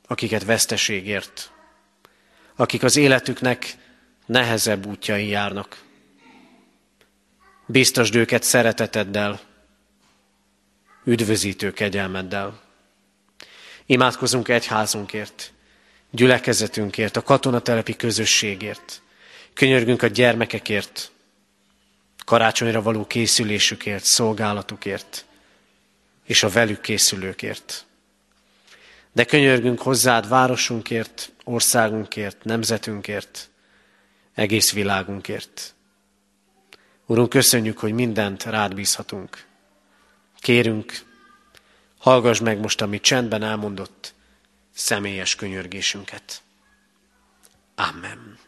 akiket 0.07 0.45
veszteségért, 0.45 1.51
akik 2.57 2.83
az 2.83 2.97
életüknek 2.97 3.77
nehezebb 4.27 4.87
útjai 4.87 5.29
járnak. 5.29 5.83
Biztasd 7.67 8.15
őket 8.15 8.43
szereteteddel, 8.43 9.41
üdvözítő 11.05 11.73
kegyelmeddel. 11.73 12.61
Imádkozunk 13.87 14.49
egyházunkért, 14.49 15.53
gyülekezetünkért, 16.11 17.17
a 17.17 17.23
katonatelepi 17.23 17.97
közösségért. 17.97 19.03
Könyörgünk 19.55 20.03
a 20.03 20.07
gyermekekért, 20.07 21.11
karácsonyra 22.31 22.83
való 22.83 23.07
készülésükért, 23.07 24.05
szolgálatukért, 24.05 25.25
és 26.25 26.43
a 26.43 26.49
velük 26.49 26.81
készülőkért. 26.81 27.87
De 29.13 29.25
könyörgünk 29.25 29.81
hozzád 29.81 30.29
városunkért, 30.29 31.33
országunkért, 31.45 32.45
nemzetünkért, 32.45 33.51
egész 34.35 34.73
világunkért. 34.73 35.75
Urunk, 37.07 37.29
köszönjük, 37.29 37.79
hogy 37.79 37.93
mindent 37.93 38.43
rád 38.43 38.75
bízhatunk. 38.75 39.45
Kérünk, 40.39 41.05
hallgass 41.99 42.41
meg 42.41 42.59
most, 42.59 42.81
amit 42.81 43.03
csendben 43.03 43.43
elmondott, 43.43 44.15
személyes 44.75 45.35
könyörgésünket. 45.35 46.43
Amen. 47.75 48.39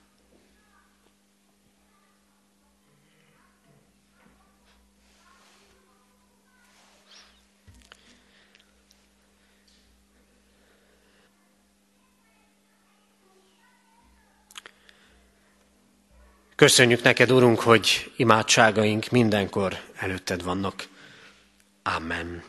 Köszönjük 16.62 17.02
neked, 17.02 17.30
Urunk, 17.30 17.60
hogy 17.60 18.10
imádságaink 18.16 19.08
mindenkor 19.10 19.76
előtted 19.96 20.42
vannak. 20.42 20.84
Amen. 21.82 22.42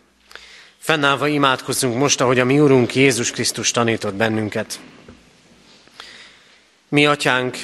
Fennállva 0.78 1.28
imádkozzunk 1.28 1.98
most, 1.98 2.22
ahogy 2.22 2.40
a 2.40 2.46
mi 2.46 2.60
Urunk 2.60 2.96
Jézus 2.96 3.32
Krisztus 3.32 3.72
tanított 3.72 4.14
bennünket. 4.14 4.80
Mi, 6.90 7.06
Atyánk, 7.06 7.58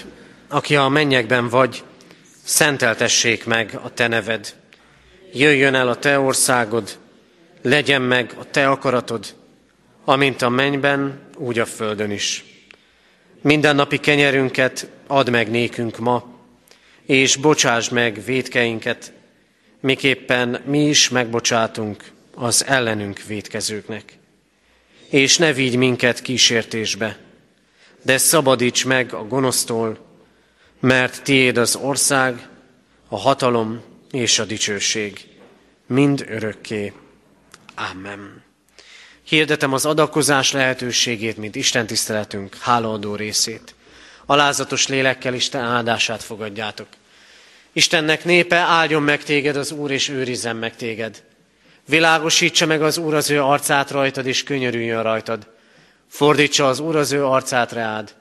aki 0.47 0.75
a 0.75 0.87
mennyekben 0.87 1.49
vagy, 1.49 1.83
szenteltessék 2.43 3.45
meg 3.45 3.79
a 3.83 3.93
Te 3.93 4.07
neved. 4.07 4.55
Jöjjön 5.33 5.75
el 5.75 5.87
a 5.87 5.95
Te 5.95 6.19
országod, 6.19 6.97
legyen 7.61 8.01
meg 8.01 8.35
a 8.39 8.49
Te 8.51 8.69
akaratod, 8.69 9.35
amint 10.05 10.41
a 10.41 10.49
mennyben, 10.49 11.19
úgy 11.37 11.59
a 11.59 11.65
földön 11.65 12.11
is. 12.11 12.43
Minden 13.41 13.75
napi 13.75 13.97
kenyerünket 13.97 14.87
add 15.07 15.29
meg 15.29 15.49
nékünk 15.49 15.97
ma, 15.97 16.37
és 17.09 17.35
bocsáss 17.35 17.89
meg 17.89 18.23
védkeinket, 18.25 19.13
miképpen 19.79 20.61
mi 20.65 20.87
is 20.87 21.09
megbocsátunk 21.09 22.03
az 22.33 22.65
ellenünk 22.65 23.23
védkezőknek. 23.27 24.17
És 25.07 25.37
ne 25.37 25.53
vigy 25.53 25.75
minket 25.75 26.21
kísértésbe, 26.21 27.17
de 28.01 28.17
szabadíts 28.17 28.85
meg 28.85 29.13
a 29.13 29.23
gonosztól, 29.23 29.97
mert 30.79 31.23
tiéd 31.23 31.57
az 31.57 31.75
ország, 31.75 32.47
a 33.07 33.17
hatalom 33.17 33.81
és 34.11 34.39
a 34.39 34.45
dicsőség, 34.45 35.27
mind 35.87 36.25
örökké. 36.29 36.93
Amen. 37.91 38.43
Hirdetem 39.23 39.73
az 39.73 39.85
adakozás 39.85 40.51
lehetőségét, 40.51 41.37
mint 41.37 41.55
Isten 41.55 41.87
tiszteletünk 41.87 42.55
hálaadó 42.55 43.15
részét. 43.15 43.75
Alázatos 44.29 44.87
lélekkel 44.87 45.33
Isten 45.33 45.61
áldását 45.61 46.23
fogadjátok. 46.23 46.87
Istennek 47.71 48.23
népe, 48.23 48.55
áldjon 48.55 49.03
meg 49.03 49.23
téged 49.23 49.55
az 49.55 49.71
Úr, 49.71 49.91
és 49.91 50.09
őrizzen 50.09 50.55
meg 50.55 50.75
téged. 50.75 51.23
Világosítsa 51.85 52.65
meg 52.65 52.81
az 52.81 52.97
Úr 52.97 53.13
az 53.13 53.29
ő 53.29 53.41
arcát 53.41 53.91
rajtad, 53.91 54.25
és 54.25 54.43
könyörüljön 54.43 55.03
rajtad. 55.03 55.47
Fordítsa 56.07 56.67
az 56.67 56.79
Úr 56.79 56.95
az 56.95 57.11
ő 57.11 57.25
arcát 57.25 57.71
reád, 57.71 58.15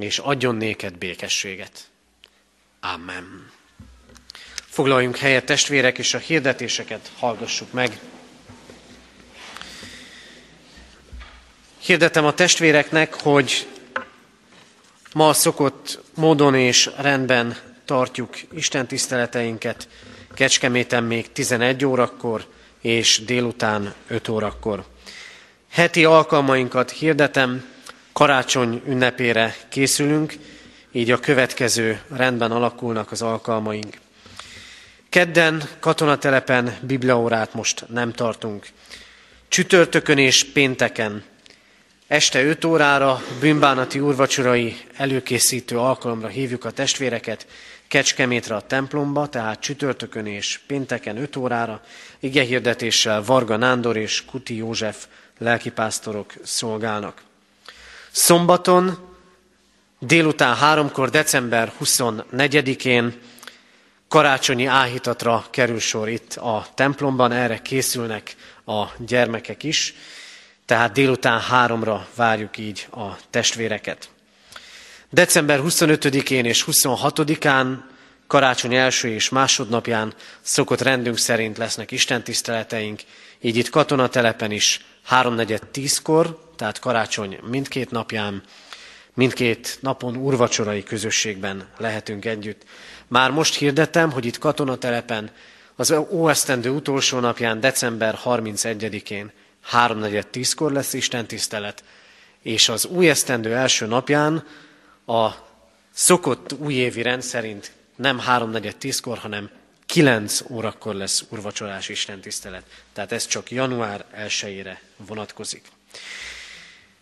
és 0.00 0.18
adjon 0.18 0.56
néked 0.56 0.96
békességet. 0.96 1.80
Amen. 2.80 3.50
Foglaljunk 4.66 5.16
helyet, 5.16 5.44
testvérek, 5.44 5.98
és 5.98 6.14
a 6.14 6.18
hirdetéseket 6.18 7.10
hallgassuk 7.18 7.72
meg. 7.72 7.98
Hirdetem 11.78 12.24
a 12.24 12.34
testvéreknek, 12.34 13.14
hogy 13.14 13.66
ma 15.12 15.32
szokott 15.32 16.02
módon 16.14 16.54
és 16.54 16.90
rendben 16.96 17.56
tartjuk 17.84 18.36
Isten 18.52 18.86
tiszteleteinket, 18.86 19.88
Kecskeméten 20.34 21.04
még 21.04 21.32
11 21.32 21.84
órakor, 21.84 22.46
és 22.80 23.22
délután 23.24 23.94
5 24.06 24.28
órakor. 24.28 24.84
Heti 25.70 26.04
alkalmainkat 26.04 26.90
hirdetem, 26.90 27.64
karácsony 28.12 28.82
ünnepére 28.86 29.56
készülünk, 29.68 30.34
így 30.92 31.10
a 31.10 31.20
következő 31.20 32.00
rendben 32.10 32.50
alakulnak 32.50 33.10
az 33.10 33.22
alkalmaink. 33.22 33.96
Kedden 35.08 35.68
katonatelepen 35.80 36.76
bibliaórát 36.80 37.54
most 37.54 37.84
nem 37.88 38.12
tartunk. 38.12 38.66
Csütörtökön 39.48 40.18
és 40.18 40.44
pénteken 40.44 41.24
este 42.12 42.44
5 42.44 42.64
órára 42.64 43.22
bűnbánati 43.40 44.00
úrvacsorai 44.00 44.76
előkészítő 44.96 45.78
alkalomra 45.78 46.28
hívjuk 46.28 46.64
a 46.64 46.70
testvéreket. 46.70 47.46
Kecskemétre 47.88 48.54
a 48.54 48.60
templomba, 48.60 49.26
tehát 49.26 49.60
csütörtökön 49.60 50.26
és 50.26 50.60
pénteken 50.66 51.16
5 51.16 51.36
órára, 51.36 51.80
igehirdetéssel 52.20 53.24
Varga 53.24 53.56
Nándor 53.56 53.96
és 53.96 54.24
Kuti 54.24 54.56
József 54.56 55.06
lelkipásztorok 55.38 56.32
szolgálnak. 56.42 57.22
Szombaton 58.10 58.98
délután 59.98 60.56
háromkor, 60.56 61.10
december 61.10 61.72
24-én 61.84 63.14
karácsonyi 64.08 64.66
áhítatra 64.66 65.44
kerül 65.50 65.80
sor 65.80 66.08
itt 66.08 66.34
a 66.34 66.66
templomban, 66.74 67.32
erre 67.32 67.62
készülnek 67.62 68.36
a 68.66 68.84
gyermekek 68.98 69.62
is, 69.62 69.94
tehát 70.72 70.92
délután 70.92 71.40
háromra 71.40 72.06
várjuk 72.14 72.58
így 72.58 72.88
a 72.90 73.16
testvéreket. 73.30 74.10
December 75.10 75.60
25-én 75.62 76.44
és 76.44 76.64
26-án, 76.70 77.76
karácsony 78.26 78.74
első 78.74 79.08
és 79.08 79.28
másodnapján 79.28 80.14
szokott 80.40 80.80
rendünk 80.80 81.18
szerint 81.18 81.58
lesznek 81.58 81.90
istentiszteleteink, 81.90 83.00
így 83.40 83.56
itt 83.56 83.70
katonatelepen 83.70 84.50
is 84.50 84.84
háromnegyed 85.04 85.66
tízkor, 85.66 86.52
tehát 86.56 86.78
karácsony 86.78 87.38
mindkét 87.50 87.90
napján, 87.90 88.42
mindkét 89.14 89.78
napon 89.80 90.16
urvacsorai 90.16 90.82
közösségben 90.82 91.68
lehetünk 91.78 92.24
együtt. 92.24 92.62
Már 93.08 93.30
most 93.30 93.54
hirdetem, 93.54 94.12
hogy 94.12 94.24
itt 94.24 94.38
katonatelepen 94.38 95.30
az 95.76 95.94
óesztendő 96.10 96.70
utolsó 96.70 97.18
napján, 97.18 97.60
december 97.60 98.18
31-én 98.24 99.32
háromnegyed 99.62 100.26
tízkor 100.26 100.72
lesz 100.72 100.92
Isten 100.92 101.26
tisztelet, 101.26 101.84
és 102.42 102.68
az 102.68 102.84
új 102.84 103.10
esztendő 103.10 103.54
első 103.54 103.86
napján 103.86 104.46
a 105.06 105.30
szokott 105.92 106.52
újévi 106.52 107.02
rend 107.02 107.22
szerint 107.22 107.72
nem 107.96 108.18
háromnegyed 108.18 108.76
tízkor, 108.76 109.18
hanem 109.18 109.50
kilenc 109.86 110.42
órakor 110.50 110.94
lesz 110.94 111.24
urvacsorás 111.28 111.88
Isten 111.88 112.20
tisztelet. 112.20 112.64
Tehát 112.92 113.12
ez 113.12 113.26
csak 113.26 113.50
január 113.50 114.04
1 114.12 114.68
vonatkozik. 114.96 115.62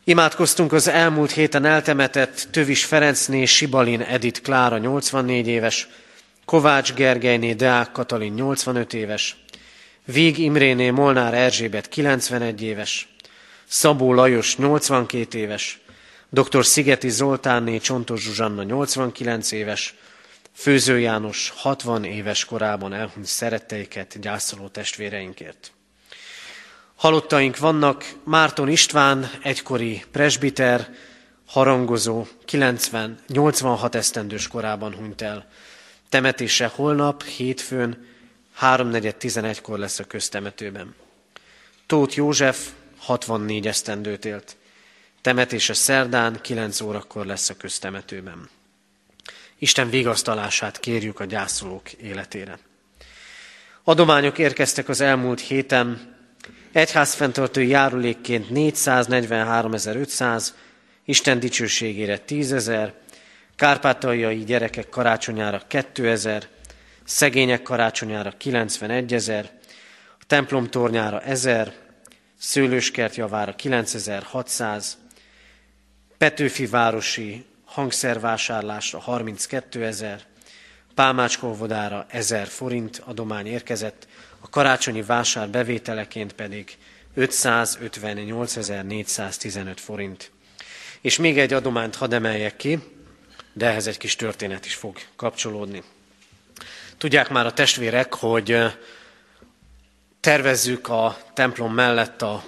Imádkoztunk 0.04 0.72
az 0.72 0.88
elmúlt 0.88 1.30
héten 1.30 1.64
eltemetett 1.64 2.48
Tövis 2.50 2.84
Ferencné, 2.84 3.44
Sibalin 3.44 4.00
Edit 4.00 4.40
Klára 4.40 4.78
84 4.78 5.46
éves, 5.46 5.88
Kovács 6.44 6.94
Gergelyné 6.94 7.52
Deák 7.52 7.92
Katalin 7.92 8.32
85 8.32 8.94
éves, 8.94 9.36
Vég 10.04 10.38
Imréné 10.38 10.90
Molnár 10.90 11.34
Erzsébet 11.34 11.88
91 11.88 12.62
éves, 12.62 13.08
Szabó 13.66 14.14
Lajos 14.14 14.56
82 14.56 15.38
éves, 15.38 15.80
dr. 16.28 16.64
Szigeti 16.64 17.08
Zoltánné 17.08 17.78
Csontos 17.78 18.22
Zsuzsanna 18.22 18.62
89 18.62 19.52
éves, 19.52 19.94
Főző 20.52 20.98
János 20.98 21.52
60 21.56 22.04
éves 22.04 22.44
korában 22.44 22.92
elhunyt 22.92 23.26
szeretteiket 23.26 24.20
gyászoló 24.20 24.68
testvéreinkért. 24.68 25.72
Halottaink 26.94 27.58
vannak 27.58 28.04
Márton 28.24 28.68
István, 28.68 29.30
egykori 29.42 30.04
presbiter, 30.12 30.88
harangozó, 31.46 32.26
90, 32.44 33.18
86 33.26 33.94
esztendős 33.94 34.48
korában 34.48 34.94
hunyt 34.94 35.22
el. 35.22 35.48
Temetése 36.08 36.66
holnap, 36.66 37.22
hétfőn, 37.22 38.08
3.4.11-kor 38.60 39.78
lesz 39.78 39.98
a 39.98 40.04
köztemetőben. 40.04 40.94
Tóth 41.86 42.16
József 42.16 42.68
64 42.98 43.66
esztendőt 43.66 44.24
élt. 44.24 44.56
Temetése 45.20 45.74
szerdán 45.74 46.40
9 46.40 46.80
órakor 46.80 47.26
lesz 47.26 47.48
a 47.48 47.56
köztemetőben. 47.56 48.48
Isten 49.58 49.90
vigasztalását 49.90 50.80
kérjük 50.80 51.20
a 51.20 51.24
gyászolók 51.24 51.92
életére. 51.92 52.58
Adományok 53.84 54.38
érkeztek 54.38 54.88
az 54.88 55.00
elmúlt 55.00 55.40
héten, 55.40 56.16
egyházfenntartó 56.72 57.60
járulékként 57.60 58.46
443.500, 58.50 60.48
Isten 61.04 61.40
dicsőségére 61.40 62.20
10.000, 62.26 62.92
kárpátaljai 63.56 64.44
gyerekek 64.44 64.88
karácsonyára 64.88 65.62
2000, 65.66 66.48
szegények 67.10 67.62
karácsonyára 67.62 68.32
91 68.36 69.14
ezer, 69.14 69.50
a 70.20 70.24
templom 70.26 70.66
tornyára 70.66 71.20
1000, 71.20 71.72
szőlőskert 72.38 73.14
javára 73.14 73.54
9600, 73.54 74.98
Petőfi 76.18 76.66
városi 76.66 77.44
hangszervásárlásra 77.64 78.98
32 78.98 79.84
ezer, 79.84 80.20
Pálmácskóvodára 80.94 82.06
1000 82.08 82.46
forint 82.46 83.02
adomány 83.04 83.46
érkezett, 83.46 84.06
a 84.40 84.48
karácsonyi 84.48 85.02
vásár 85.02 85.48
bevételeként 85.48 86.32
pedig 86.32 86.76
558.415 87.16 89.76
forint. 89.76 90.30
És 91.00 91.18
még 91.18 91.38
egy 91.38 91.52
adományt 91.52 91.96
hadd 91.96 92.14
emeljek 92.14 92.56
ki, 92.56 92.78
de 93.52 93.66
ehhez 93.66 93.86
egy 93.86 93.98
kis 93.98 94.16
történet 94.16 94.66
is 94.66 94.74
fog 94.74 94.96
kapcsolódni. 95.16 95.82
Tudják 97.00 97.28
már 97.28 97.46
a 97.46 97.52
testvérek, 97.52 98.14
hogy 98.14 98.56
tervezzük 100.20 100.88
a 100.88 101.16
templom 101.34 101.74
mellett 101.74 102.22
a 102.22 102.44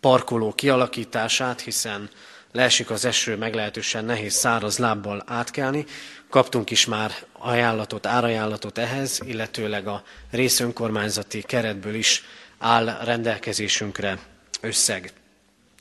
parkoló 0.00 0.52
kialakítását, 0.52 1.60
hiszen 1.60 2.10
leesik 2.50 2.90
az 2.90 3.04
eső, 3.04 3.36
meglehetősen 3.36 4.04
nehéz 4.04 4.34
száraz 4.34 4.78
lábbal 4.78 5.22
átkelni. 5.26 5.84
Kaptunk 6.30 6.70
is 6.70 6.86
már 6.86 7.12
ajánlatot, 7.32 8.06
árajánlatot 8.06 8.78
ehhez, 8.78 9.20
illetőleg 9.24 9.86
a 9.86 10.02
részönkormányzati 10.30 11.42
keretből 11.42 11.94
is 11.94 12.24
áll 12.58 12.98
rendelkezésünkre 13.04 14.18
összeg. 14.60 15.12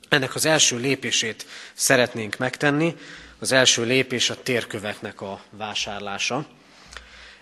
Ennek 0.10 0.36
az 0.36 0.46
első 0.46 0.78
lépését 0.78 1.46
szeretnénk 1.74 2.38
megtenni. 2.38 2.96
Az 3.40 3.52
első 3.52 3.84
lépés 3.84 4.30
a 4.30 4.42
térköveknek 4.44 5.22
a 5.22 5.42
vásárlása. 5.50 6.46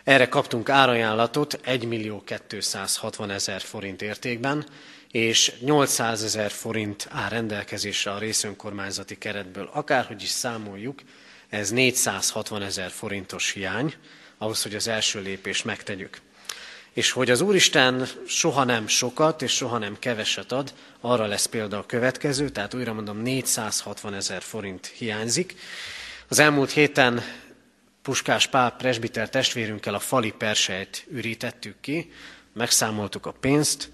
Erre 0.09 0.27
kaptunk 0.27 0.69
árajánlatot 0.69 1.59
1 1.63 1.87
millió 1.87 2.23
260 2.47 3.29
ezer 3.29 3.61
forint 3.61 4.01
értékben, 4.01 4.65
és 5.11 5.53
800 5.59 6.23
ezer 6.23 6.51
forint 6.51 7.07
áll 7.11 7.29
rendelkezésre 7.29 8.11
a 8.11 8.17
részönkormányzati 8.17 9.17
keretből. 9.17 9.69
Akárhogy 9.73 10.21
is 10.21 10.29
számoljuk, 10.29 10.99
ez 11.49 11.69
460 11.69 12.61
ezer 12.61 12.89
forintos 12.89 13.51
hiány, 13.51 13.93
ahhoz, 14.37 14.63
hogy 14.63 14.75
az 14.75 14.87
első 14.87 15.21
lépést 15.21 15.65
megtegyük. 15.65 16.21
És 16.93 17.11
hogy 17.11 17.29
az 17.29 17.41
Úristen 17.41 18.07
soha 18.27 18.63
nem 18.63 18.87
sokat 18.87 19.41
és 19.41 19.51
soha 19.51 19.77
nem 19.77 19.99
keveset 19.99 20.51
ad, 20.51 20.73
arra 21.01 21.25
lesz 21.25 21.45
példa 21.45 21.77
a 21.77 21.85
következő, 21.85 22.49
tehát 22.49 22.73
újra 22.73 22.93
mondom, 22.93 23.21
460 23.21 24.13
ezer 24.13 24.41
forint 24.41 24.85
hiányzik. 24.85 25.55
Az 26.27 26.39
elmúlt 26.39 26.71
héten 26.71 27.23
Puskás 28.09 28.47
Pál 28.47 28.71
presbiter 28.71 29.29
testvérünkkel 29.29 29.93
a 29.93 29.99
fali 29.99 30.31
persejt 30.31 31.05
ürítettük 31.09 31.75
ki, 31.81 32.11
megszámoltuk 32.53 33.25
a 33.25 33.31
pénzt, 33.31 33.91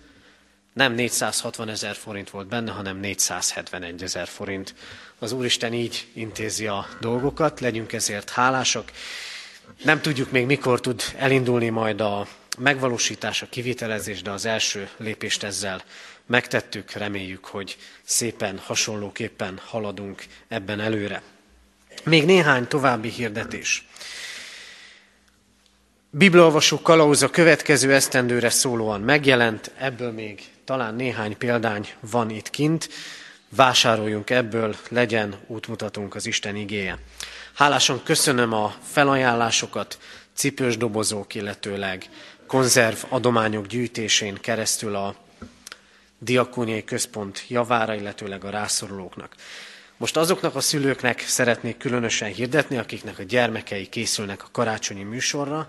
nem 0.74 0.94
460 0.94 1.70
ezer 1.70 1.96
forint 1.96 2.30
volt 2.30 2.48
benne, 2.48 2.72
hanem 2.72 2.98
471 2.98 4.04
ezer 4.04 4.28
forint. 4.28 4.76
Az 5.20 5.32
Úristen 5.32 5.74
így 5.74 6.08
intézi 6.14 6.68
a 6.68 6.88
dolgokat, 7.00 7.60
legyünk 7.60 7.94
ezért 7.94 8.30
hálásak. 8.30 8.92
Nem 9.84 10.02
tudjuk 10.02 10.32
még 10.32 10.46
mikor 10.46 10.80
tud 10.80 11.02
elindulni 11.18 11.70
majd 11.70 12.02
a 12.02 12.28
megvalósítás, 12.58 13.42
a 13.42 13.50
kivitelezés, 13.50 14.22
de 14.22 14.32
az 14.32 14.46
első 14.46 14.90
lépést 14.98 15.44
ezzel 15.44 15.84
megtettük, 16.26 16.92
reméljük, 16.92 17.46
hogy 17.46 17.78
szépen 18.04 18.58
hasonlóképpen 18.58 19.60
haladunk 19.66 20.26
ebben 20.48 20.80
előre. 20.80 21.22
Még 22.06 22.26
néhány 22.26 22.68
további 22.68 23.10
hirdetés. 23.10 23.88
Bibliolvasó 26.10 26.82
kalauz 26.82 27.22
a 27.22 27.30
következő 27.30 27.94
esztendőre 27.94 28.50
szólóan 28.50 29.02
megjelent, 29.02 29.72
ebből 29.78 30.12
még 30.12 30.44
talán 30.66 30.96
néhány 30.96 31.38
példány 31.38 31.90
van 32.00 32.30
itt 32.30 32.50
kint. 32.50 32.90
Vásároljunk 33.50 34.30
ebből, 34.30 34.76
legyen 34.90 35.36
útmutatunk 35.48 36.16
az 36.16 36.26
Isten 36.26 36.56
igéje. 36.56 36.98
Hálásan 37.54 38.04
köszönöm 38.04 38.54
a 38.54 38.76
felajánlásokat, 38.92 39.98
cipős 40.34 40.78
dobozók, 40.78 41.36
illetőleg 41.36 42.10
konzerv 42.48 42.98
adományok 43.10 43.68
gyűjtésén 43.68 44.38
keresztül 44.42 44.96
a 44.96 45.16
diakóniai 46.20 46.84
központ 46.84 47.46
javára, 47.48 47.94
illetőleg 47.94 48.44
a 48.44 48.50
rászorulóknak. 48.50 49.36
Most 49.98 50.18
azoknak 50.18 50.56
a 50.56 50.62
szülőknek 50.62 51.20
szeretnék 51.20 51.78
különösen 51.78 52.30
hirdetni, 52.30 52.78
akiknek 52.78 53.20
a 53.20 53.24
gyermekei 53.24 53.88
készülnek 53.88 54.44
a 54.44 54.48
karácsonyi 54.52 55.04
műsorra. 55.04 55.68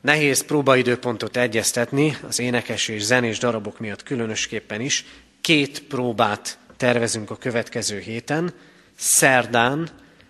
Nehéz 0.00 0.44
próbaidőpontot 0.44 1.36
egyeztetni, 1.36 2.16
az 2.26 2.38
énekes 2.38 2.88
és 2.88 3.02
zenés 3.02 3.38
darabok 3.38 3.78
miatt 3.78 4.02
különösképpen 4.02 4.80
is. 4.80 5.04
Két 5.40 5.82
próbát 5.82 6.58
tervezünk 6.76 7.30
a 7.30 7.36
következő 7.36 7.98
héten, 7.98 8.54
szerdán 8.96 9.88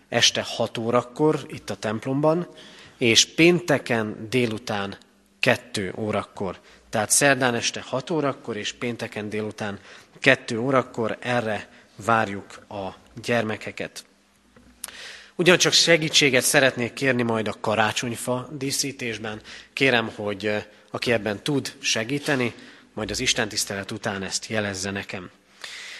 este 0.08 0.42
6 0.46 0.78
órakor 0.78 1.40
itt 1.46 1.70
a 1.70 1.76
templomban, 1.76 2.48
és 2.98 3.24
pénteken 3.24 4.26
délután 4.30 4.98
2 5.40 5.92
órakor. 5.96 6.60
Tehát 6.90 7.10
szerdán 7.10 7.54
este 7.54 7.82
6 7.86 8.10
órakor 8.10 8.56
és 8.56 8.72
pénteken 8.72 9.28
délután 9.28 9.78
2 10.20 10.58
órakor 10.58 11.16
erre 11.20 11.68
várjuk 11.96 12.46
a 12.68 13.02
gyermekeket. 13.22 14.04
Ugyancsak 15.34 15.72
segítséget 15.72 16.42
szeretnék 16.42 16.92
kérni 16.92 17.22
majd 17.22 17.48
a 17.48 17.56
karácsonyfa 17.60 18.48
díszítésben. 18.52 19.40
Kérem, 19.72 20.10
hogy 20.14 20.66
aki 20.90 21.12
ebben 21.12 21.42
tud 21.42 21.72
segíteni, 21.78 22.54
majd 22.92 23.10
az 23.10 23.20
Isten 23.20 23.48
tisztelet 23.48 23.90
után 23.90 24.22
ezt 24.22 24.46
jelezze 24.46 24.90
nekem. 24.90 25.30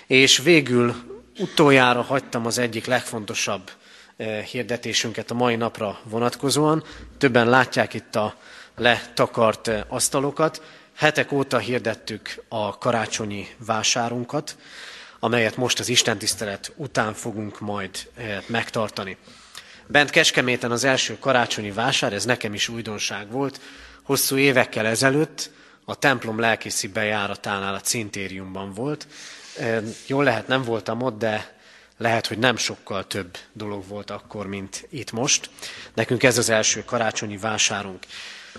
És 0.07 0.39
végül 0.39 0.95
utoljára 1.39 2.03
hagytam 2.03 2.47
az 2.47 2.59
egyik 2.59 2.87
legfontosabb 2.87 3.71
hirdetésünket 4.51 5.31
a 5.31 5.35
mai 5.35 5.57
napra 5.57 6.01
vonatkozóan. 6.05 6.85
Többen 7.19 7.49
látják 7.49 7.95
itt 7.95 8.15
a 8.15 8.37
letakart 8.77 9.71
asztalokat. 9.89 10.63
Hetek 10.95 11.33
óta 11.33 11.59
hirdettük 11.59 12.45
a 12.49 12.79
karácsonyi 12.79 13.47
vásárunkat, 13.59 14.57
amelyet 15.25 15.57
most 15.57 15.79
az 15.79 15.89
Isten 15.89 16.19
tisztelet 16.19 16.73
után 16.77 17.15
fogunk 17.15 17.61
majd 17.61 18.11
megtartani. 18.47 19.17
Bent 19.87 20.11
Kecskeméten 20.11 20.71
az 20.71 20.85
első 20.85 21.19
karácsonyi 21.19 21.71
vásár, 21.71 22.13
ez 22.13 22.25
nekem 22.25 22.55
is 22.55 22.69
újdonság 22.69 23.31
volt, 23.31 23.61
hosszú 24.03 24.37
évekkel 24.37 24.87
ezelőtt 24.87 25.51
a 25.85 25.95
templom 25.95 26.41
lelkészi 26.41 26.89
bejáratánál 26.89 27.75
a 27.75 27.81
cintériumban 27.81 28.73
volt. 28.73 29.07
Jól 30.07 30.25
lehet, 30.25 30.49
nem 30.49 30.63
voltam 30.63 31.03
ott, 31.03 31.19
de 31.19 31.57
lehet, 31.99 32.27
hogy 32.27 32.39
nem 32.39 32.57
sokkal 32.57 33.07
több 33.07 33.37
dolog 33.53 33.89
volt 33.89 34.11
akkor, 34.11 34.47
mint 34.47 34.87
itt 34.91 35.13
most. 35.13 35.51
Nekünk 35.95 36.23
ez 36.23 36.39
az 36.39 36.49
első 36.49 36.85
karácsonyi 36.85 37.37
vásárunk. 37.37 38.05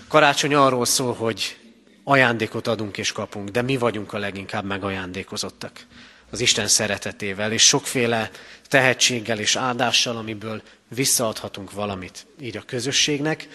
Karácsony 0.08 0.54
arról 0.54 0.84
szól, 0.84 1.14
hogy 1.14 1.56
ajándékot 2.04 2.66
adunk 2.66 2.98
és 2.98 3.12
kapunk, 3.12 3.48
de 3.48 3.62
mi 3.62 3.76
vagyunk 3.76 4.12
a 4.12 4.18
leginkább 4.18 4.64
megajándékozottak 4.64 5.86
az 6.30 6.40
Isten 6.40 6.68
szeretetével, 6.68 7.52
és 7.52 7.62
sokféle 7.62 8.30
tehetséggel 8.68 9.38
és 9.38 9.56
áldással, 9.56 10.16
amiből 10.16 10.62
visszaadhatunk 10.88 11.72
valamit 11.72 12.26
így 12.40 12.56
a 12.56 12.62
közösségnek, 12.66 13.48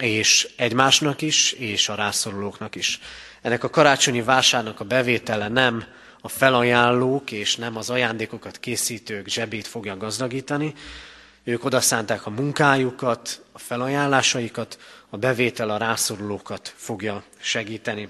és 0.00 0.48
egymásnak 0.56 1.22
is, 1.22 1.52
és 1.52 1.88
a 1.88 1.94
rászorulóknak 1.94 2.74
is. 2.74 3.00
Ennek 3.42 3.64
a 3.64 3.70
karácsonyi 3.70 4.22
vásárnak 4.22 4.80
a 4.80 4.84
bevétele 4.84 5.48
nem 5.48 5.84
a 6.20 6.28
felajánlók 6.28 7.30
és 7.32 7.56
nem 7.56 7.76
az 7.76 7.90
ajándékokat 7.90 8.58
készítők 8.58 9.28
zsebét 9.28 9.66
fogja 9.66 9.96
gazdagítani. 9.96 10.74
Ők 11.44 11.64
odaszánták 11.64 12.26
a 12.26 12.30
munkájukat, 12.30 13.42
a 13.52 13.58
felajánlásaikat, 13.58 14.78
a 15.10 15.16
bevétel 15.16 15.70
a 15.70 15.76
rászorulókat 15.76 16.74
fogja 16.76 17.22
segíteni. 17.40 18.08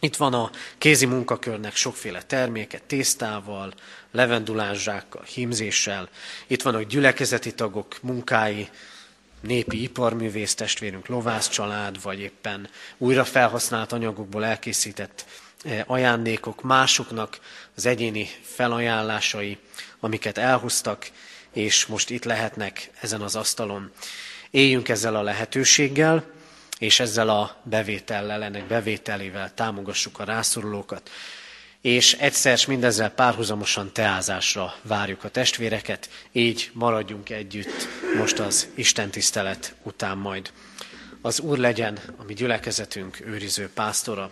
Itt 0.00 0.16
van 0.16 0.34
a 0.34 0.50
kézi 0.78 1.06
munkakörnek 1.06 1.76
sokféle 1.76 2.22
terméke, 2.22 2.78
tésztával, 2.86 3.72
levendulázsákkal, 4.10 5.22
hímzéssel. 5.22 6.08
Itt 6.46 6.62
vannak 6.62 6.82
gyülekezeti 6.82 7.54
tagok 7.54 7.96
munkái, 8.02 8.68
népi 9.40 9.82
iparművész 9.82 10.54
testvérünk, 10.54 11.06
lovász 11.06 11.48
család, 11.48 12.02
vagy 12.02 12.20
éppen 12.20 12.68
újra 12.98 13.24
felhasznált 13.24 13.92
anyagokból 13.92 14.44
elkészített 14.44 15.24
eh, 15.64 15.82
ajándékok, 15.86 16.62
másoknak 16.62 17.38
az 17.76 17.86
egyéni 17.86 18.28
felajánlásai, 18.42 19.58
amiket 20.00 20.38
elhoztak, 20.38 21.10
és 21.52 21.86
most 21.86 22.10
itt 22.10 22.24
lehetnek 22.24 22.90
ezen 23.00 23.20
az 23.20 23.36
asztalon. 23.36 23.92
Éljünk 24.50 24.88
ezzel 24.88 25.16
a 25.16 25.22
lehetőséggel, 25.22 26.24
és 26.78 27.00
ezzel 27.00 27.28
a 27.28 27.56
bevétellel, 27.62 28.42
ennek 28.42 28.66
bevételével 28.66 29.54
támogassuk 29.54 30.18
a 30.18 30.24
rászorulókat. 30.24 31.10
És 31.80 32.12
egyszer 32.12 32.58
mindezzel 32.66 33.10
párhuzamosan 33.10 33.92
teázásra 33.92 34.74
várjuk 34.82 35.24
a 35.24 35.28
testvéreket, 35.28 36.10
így 36.32 36.70
maradjunk 36.72 37.30
együtt 37.30 37.88
most 38.16 38.38
az 38.38 38.68
Isten 38.74 39.10
tisztelet 39.10 39.74
után 39.82 40.18
majd. 40.18 40.52
Az 41.20 41.40
Úr 41.40 41.58
legyen 41.58 41.98
a 42.16 42.24
mi 42.24 42.34
gyülekezetünk 42.34 43.20
őriző 43.20 43.70
pásztora. 43.74 44.30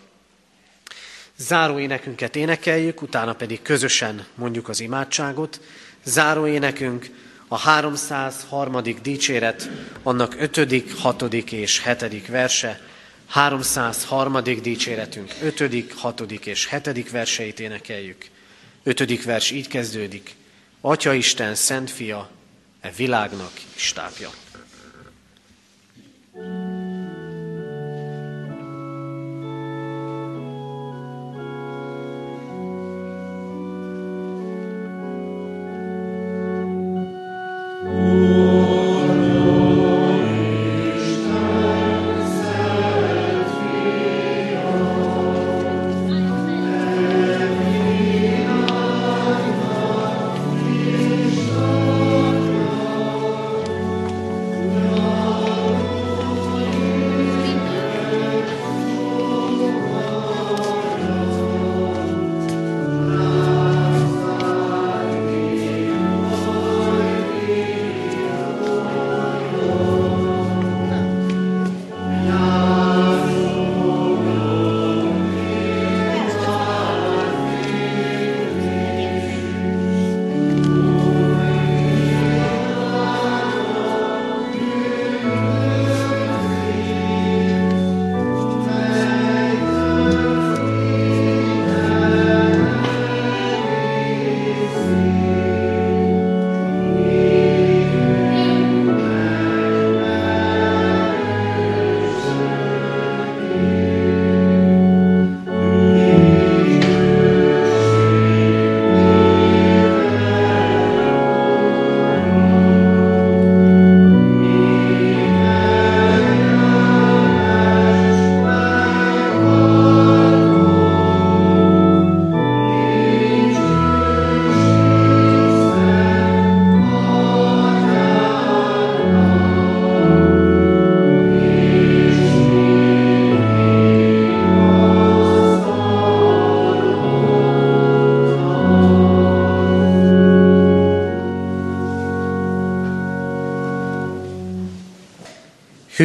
Záró 1.37 1.79
énekünket 1.79 2.35
énekeljük, 2.35 3.01
utána 3.01 3.33
pedig 3.33 3.61
közösen 3.61 4.25
mondjuk 4.35 4.69
az 4.69 4.79
imádságot. 4.79 5.61
Záró 6.03 6.47
énekünk 6.47 7.09
a 7.47 7.57
303. 7.57 8.81
dicséret, 9.01 9.69
annak 10.03 10.35
5., 10.39 10.91
6. 10.91 11.21
és 11.51 11.83
7. 11.83 12.27
verse, 12.27 12.81
303. 13.27 14.43
dicséretünk 14.43 15.33
5., 15.41 15.93
6. 15.93 16.21
és 16.21 16.69
7. 16.69 17.09
verseit 17.09 17.59
énekeljük. 17.59 18.25
5. 18.83 19.23
vers 19.23 19.51
így 19.51 19.67
kezdődik, 19.67 20.35
Atya 20.81 21.13
Isten, 21.13 21.55
Szent 21.55 21.91
Fia, 21.91 22.29
e 22.81 22.91
világnak 22.97 23.51
istápja. 23.75 24.29
thank 26.33 26.61
you 26.61 26.66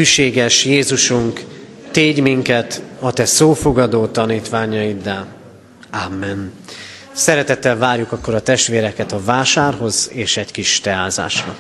Hűséges 0.03 0.65
Jézusunk, 0.65 1.41
tégy 1.91 2.21
minket 2.21 2.83
a 3.01 3.13
Te 3.13 3.25
szófogadó 3.25 4.07
tanítványaiddá. 4.07 5.27
Amen. 6.07 6.53
Szeretettel 7.13 7.77
várjuk 7.77 8.13
akkor 8.13 8.35
a 8.35 8.43
testvéreket 8.43 9.13
a 9.13 9.25
vásárhoz 9.25 10.11
és 10.13 10.37
egy 10.37 10.51
kis 10.51 10.81
teázásra. 10.81 11.57